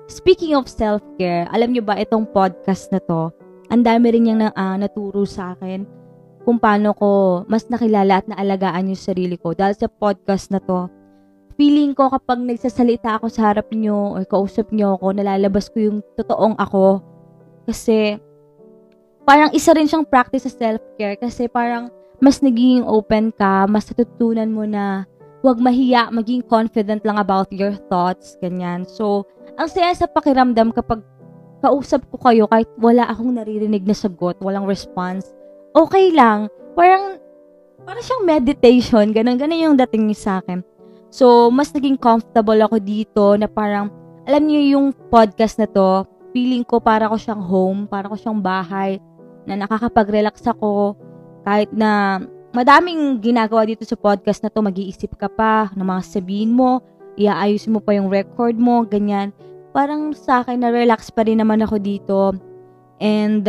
speaking 0.09 0.57
of 0.57 0.65
self-care, 0.69 1.45
alam 1.53 1.73
niyo 1.73 1.85
ba 1.85 2.01
itong 2.01 2.25
podcast 2.33 2.89
na 2.89 3.01
to, 3.05 3.29
ang 3.69 3.85
dami 3.85 4.13
rin 4.13 4.25
niyang 4.25 4.41
na, 4.41 4.49
uh, 4.53 4.77
naturo 4.81 5.25
sa 5.29 5.57
akin 5.57 5.85
kung 6.43 6.59
paano 6.59 6.91
ko 6.99 7.43
mas 7.47 7.71
nakilala 7.71 8.19
at 8.19 8.27
naalagaan 8.27 8.91
yung 8.91 8.99
sarili 8.99 9.39
ko. 9.39 9.55
Dahil 9.55 9.79
sa 9.79 9.87
podcast 9.87 10.51
na 10.51 10.59
to, 10.59 10.91
feeling 11.55 11.95
ko 11.95 12.11
kapag 12.11 12.43
nagsasalita 12.43 13.21
ako 13.21 13.31
sa 13.31 13.53
harap 13.53 13.71
niyo 13.71 14.17
o 14.17 14.21
kausap 14.27 14.73
niyo 14.73 14.99
ako, 14.99 15.15
nalalabas 15.15 15.71
ko 15.71 15.79
yung 15.79 15.99
totoong 16.19 16.57
ako. 16.59 17.01
Kasi, 17.69 18.19
parang 19.23 19.55
isa 19.55 19.71
rin 19.77 19.87
siyang 19.87 20.09
practice 20.09 20.49
sa 20.49 20.53
self-care 20.53 21.17
kasi 21.21 21.47
parang 21.47 21.93
mas 22.23 22.39
naging 22.39 22.87
open 22.87 23.35
ka, 23.35 23.67
mas 23.67 23.87
natutunan 23.87 24.51
mo 24.51 24.63
na 24.67 25.07
huwag 25.43 25.59
mahiya, 25.59 26.09
maging 26.15 26.47
confident 26.47 27.03
lang 27.03 27.19
about 27.19 27.51
your 27.51 27.75
thoughts, 27.91 28.39
ganyan. 28.39 28.87
So, 28.87 29.27
ang 29.59 29.67
saya 29.69 29.91
sa 29.93 30.07
pakiramdam 30.07 30.71
kapag 30.71 31.03
kausap 31.63 32.07
ko 32.11 32.17
kayo 32.23 32.47
kahit 32.47 32.71
wala 32.79 33.07
akong 33.11 33.35
naririnig 33.35 33.83
na 33.83 33.95
sagot, 33.95 34.39
walang 34.39 34.67
response, 34.67 35.35
okay 35.75 36.15
lang. 36.15 36.47
Parang, 36.79 37.19
parang 37.83 38.03
siyang 38.07 38.25
meditation, 38.25 39.11
ganun, 39.11 39.37
ganun 39.37 39.75
yung 39.75 39.79
dating 39.79 40.09
niya 40.09 40.19
sa 40.19 40.33
akin. 40.41 40.63
So, 41.13 41.53
mas 41.53 41.75
naging 41.75 41.99
comfortable 41.99 42.57
ako 42.63 42.81
dito 42.81 43.37
na 43.37 43.51
parang, 43.51 43.91
alam 44.25 44.47
niyo 44.47 44.79
yung 44.79 44.87
podcast 45.11 45.59
na 45.59 45.69
to, 45.69 46.07
feeling 46.33 46.65
ko 46.65 46.81
para 46.81 47.11
ko 47.11 47.19
siyang 47.19 47.43
home, 47.43 47.81
para 47.91 48.09
ko 48.09 48.17
siyang 48.17 48.41
bahay, 48.41 48.97
na 49.45 49.59
nakakapag-relax 49.59 50.41
ako, 50.47 50.95
kahit 51.43 51.69
na 51.75 52.23
madaming 52.53 53.19
ginagawa 53.19 53.65
dito 53.65 53.83
sa 53.85 53.97
podcast 53.97 54.45
na 54.45 54.53
to, 54.53 54.61
mag-iisip 54.61 55.17
ka 55.17 55.29
pa 55.29 55.73
ng 55.73 55.85
mga 55.85 56.03
sabihin 56.05 56.53
mo, 56.53 56.85
iaayos 57.17 57.69
mo 57.69 57.81
pa 57.81 57.97
yung 57.97 58.13
record 58.13 58.57
mo, 58.57 58.85
ganyan. 58.85 59.33
Parang 59.73 60.13
sa 60.13 60.45
akin, 60.45 60.61
na-relax 60.61 61.09
pa 61.09 61.25
rin 61.25 61.41
naman 61.41 61.65
ako 61.65 61.77
dito. 61.81 62.37
And, 63.01 63.45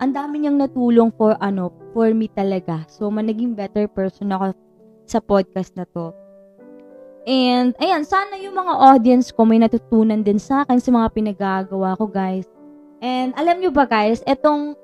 ang 0.00 0.10
dami 0.16 0.42
niyang 0.42 0.58
natulong 0.58 1.12
for, 1.14 1.36
ano, 1.38 1.70
for 1.92 2.10
me 2.16 2.26
talaga. 2.32 2.88
So, 2.88 3.12
man, 3.12 3.28
naging 3.28 3.52
better 3.52 3.86
person 3.86 4.32
ako 4.32 4.56
sa 5.04 5.20
podcast 5.20 5.76
na 5.76 5.84
to. 5.92 6.16
And, 7.28 7.76
ayan, 7.78 8.02
sana 8.02 8.34
yung 8.40 8.58
mga 8.58 8.74
audience 8.82 9.30
ko 9.30 9.46
may 9.46 9.62
natutunan 9.62 10.26
din 10.26 10.42
sa 10.42 10.66
akin 10.66 10.82
sa 10.82 10.90
mga 10.90 11.08
pinagagawa 11.14 11.94
ko, 11.94 12.10
guys. 12.10 12.48
And, 12.98 13.30
alam 13.38 13.62
nyo 13.62 13.70
ba, 13.70 13.86
guys, 13.86 14.24
etong 14.26 14.74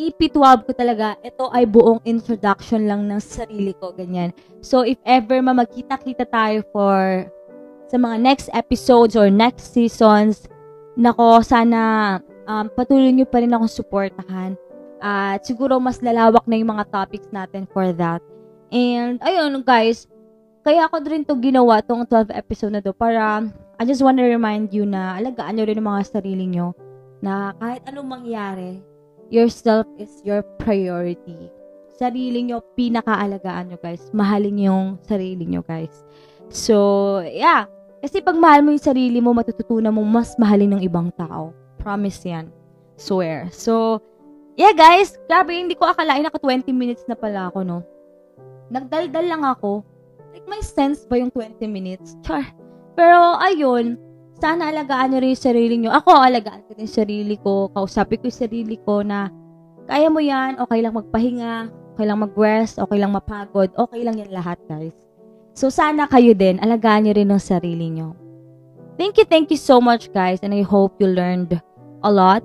EP12 0.00 0.64
ko 0.64 0.72
talaga, 0.72 1.20
ito 1.20 1.52
ay 1.52 1.68
buong 1.68 2.00
introduction 2.08 2.88
lang 2.88 3.04
ng 3.08 3.20
sarili 3.20 3.76
ko, 3.76 3.92
ganyan. 3.92 4.32
So, 4.64 4.86
if 4.86 4.96
ever 5.04 5.40
ma 5.44 5.52
magkita-kita 5.52 6.28
tayo 6.32 6.64
for 6.72 7.28
sa 7.92 7.96
mga 8.00 8.16
next 8.24 8.48
episodes 8.56 9.12
or 9.12 9.28
next 9.28 9.76
seasons, 9.76 10.48
nako, 10.96 11.44
sana 11.44 12.18
um, 12.48 12.72
patuloy 12.72 13.12
nyo 13.12 13.28
pa 13.28 13.44
rin 13.44 13.52
akong 13.52 13.68
supportahan. 13.68 14.56
At 15.02 15.44
siguro 15.44 15.76
mas 15.82 16.00
lalawak 16.00 16.46
na 16.46 16.56
yung 16.56 16.72
mga 16.72 16.88
topics 16.88 17.28
natin 17.34 17.68
for 17.68 17.92
that. 17.98 18.22
And, 18.72 19.20
ayun, 19.20 19.60
guys, 19.60 20.08
kaya 20.62 20.88
ako 20.88 21.04
rin 21.04 21.26
to 21.26 21.36
ginawa, 21.36 21.82
tong 21.84 22.06
12 22.06 22.32
episode 22.32 22.72
na 22.72 22.80
to, 22.80 22.94
para 22.94 23.44
I 23.76 23.82
just 23.84 24.00
want 24.00 24.16
to 24.22 24.26
remind 24.30 24.70
you 24.70 24.86
na 24.86 25.18
alagaan 25.18 25.58
nyo 25.58 25.66
rin 25.66 25.76
yung 25.82 25.90
mga 25.90 26.06
sarili 26.06 26.46
nyo 26.46 26.70
na 27.18 27.50
kahit 27.58 27.82
anong 27.90 28.08
mangyari, 28.08 28.78
yourself 29.32 29.88
is 29.96 30.20
your 30.22 30.44
priority. 30.60 31.48
Sarili 31.96 32.44
nyo, 32.44 32.60
pinakaalagaan 32.76 33.72
nyo, 33.72 33.78
guys. 33.80 34.12
Mahalin 34.12 34.60
yung 34.60 34.86
sarili 35.08 35.48
nyo, 35.48 35.64
guys. 35.64 36.04
So, 36.52 37.24
yeah. 37.24 37.64
Kasi 38.04 38.20
pag 38.20 38.36
mahal 38.36 38.60
mo 38.60 38.76
yung 38.76 38.82
sarili 38.84 39.24
mo, 39.24 39.32
matututunan 39.32 39.94
mo 39.94 40.04
mas 40.04 40.36
mahalin 40.36 40.76
ng 40.76 40.82
ibang 40.84 41.08
tao. 41.16 41.56
Promise 41.80 42.20
yan. 42.28 42.46
Swear. 43.00 43.48
So, 43.48 44.04
yeah, 44.60 44.76
guys. 44.76 45.16
Grabe, 45.24 45.56
hindi 45.56 45.72
ko 45.72 45.88
akalain 45.88 46.28
naka 46.28 46.36
20 46.36 46.68
minutes 46.76 47.08
na 47.08 47.16
pala 47.16 47.48
ako, 47.48 47.64
no? 47.64 47.78
Nagdaldal 48.68 49.24
lang 49.24 49.42
ako. 49.48 49.80
Like, 50.36 50.44
may 50.44 50.60
sense 50.60 51.08
ba 51.08 51.16
yung 51.16 51.32
20 51.32 51.64
minutes? 51.70 52.20
Char. 52.20 52.44
Pero, 52.98 53.40
ayun, 53.40 53.96
sana 54.42 54.74
alagaan 54.74 55.14
nyo 55.14 55.22
rin 55.22 55.38
yung 55.38 55.46
sarili 55.46 55.74
nyo. 55.78 55.94
Ako, 55.94 56.18
alagaan 56.18 56.66
ko 56.66 56.74
yung 56.74 56.90
sarili 56.90 57.38
ko. 57.38 57.70
Kausapin 57.70 58.18
ko 58.18 58.26
yung 58.26 58.40
sarili 58.42 58.74
ko 58.82 59.06
na 59.06 59.30
kaya 59.86 60.10
mo 60.10 60.18
yan, 60.18 60.58
okay 60.58 60.82
lang 60.82 60.98
magpahinga, 60.98 61.70
okay 61.94 62.06
lang 62.10 62.18
mag-rest, 62.18 62.82
okay 62.82 62.98
lang 62.98 63.14
mapagod, 63.14 63.70
okay 63.78 64.02
lang 64.02 64.18
yan 64.18 64.34
lahat, 64.34 64.58
guys. 64.66 64.94
So, 65.54 65.70
sana 65.70 66.10
kayo 66.10 66.34
din, 66.34 66.58
alagaan 66.58 67.06
nyo 67.06 67.14
rin 67.14 67.30
ang 67.30 67.38
sarili 67.38 67.86
nyo. 67.94 68.18
Thank 68.98 69.22
you, 69.22 69.26
thank 69.30 69.46
you 69.54 69.60
so 69.60 69.78
much, 69.78 70.10
guys. 70.10 70.42
And 70.42 70.50
I 70.50 70.66
hope 70.66 70.98
you 70.98 71.06
learned 71.06 71.62
a 72.02 72.10
lot 72.10 72.42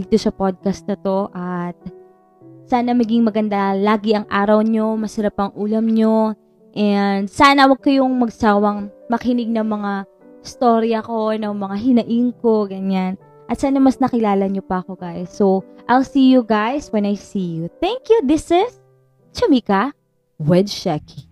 dito 0.00 0.16
sa 0.16 0.32
podcast 0.32 0.88
na 0.88 0.96
to. 1.04 1.28
At 1.36 1.76
sana 2.64 2.96
maging 2.96 3.20
maganda 3.20 3.76
lagi 3.76 4.16
ang 4.16 4.24
araw 4.32 4.64
nyo, 4.64 4.96
masarap 4.96 5.36
ang 5.36 5.52
ulam 5.60 5.84
nyo. 5.92 6.32
And 6.72 7.28
sana 7.28 7.68
wag 7.68 7.84
kayong 7.84 8.16
magsawang 8.16 8.88
makinig 9.12 9.52
ng 9.52 9.66
mga 9.66 9.92
storya 10.44 11.00
ko, 11.00 11.32
ng 11.32 11.54
mga 11.56 11.76
hinaing 11.80 12.30
ko, 12.38 12.68
ganyan. 12.68 13.16
At 13.48 13.60
sana 13.60 13.80
mas 13.80 14.00
nakilala 14.00 14.48
nyo 14.48 14.64
pa 14.64 14.84
ako, 14.84 14.96
guys. 14.96 15.32
So, 15.32 15.64
I'll 15.88 16.06
see 16.06 16.32
you 16.32 16.44
guys 16.44 16.88
when 16.92 17.04
I 17.04 17.16
see 17.16 17.60
you. 17.60 17.68
Thank 17.80 18.08
you. 18.08 18.24
This 18.24 18.48
is 18.52 18.80
Chamika 19.36 19.92
with 20.40 20.68
Sheki. 20.68 21.23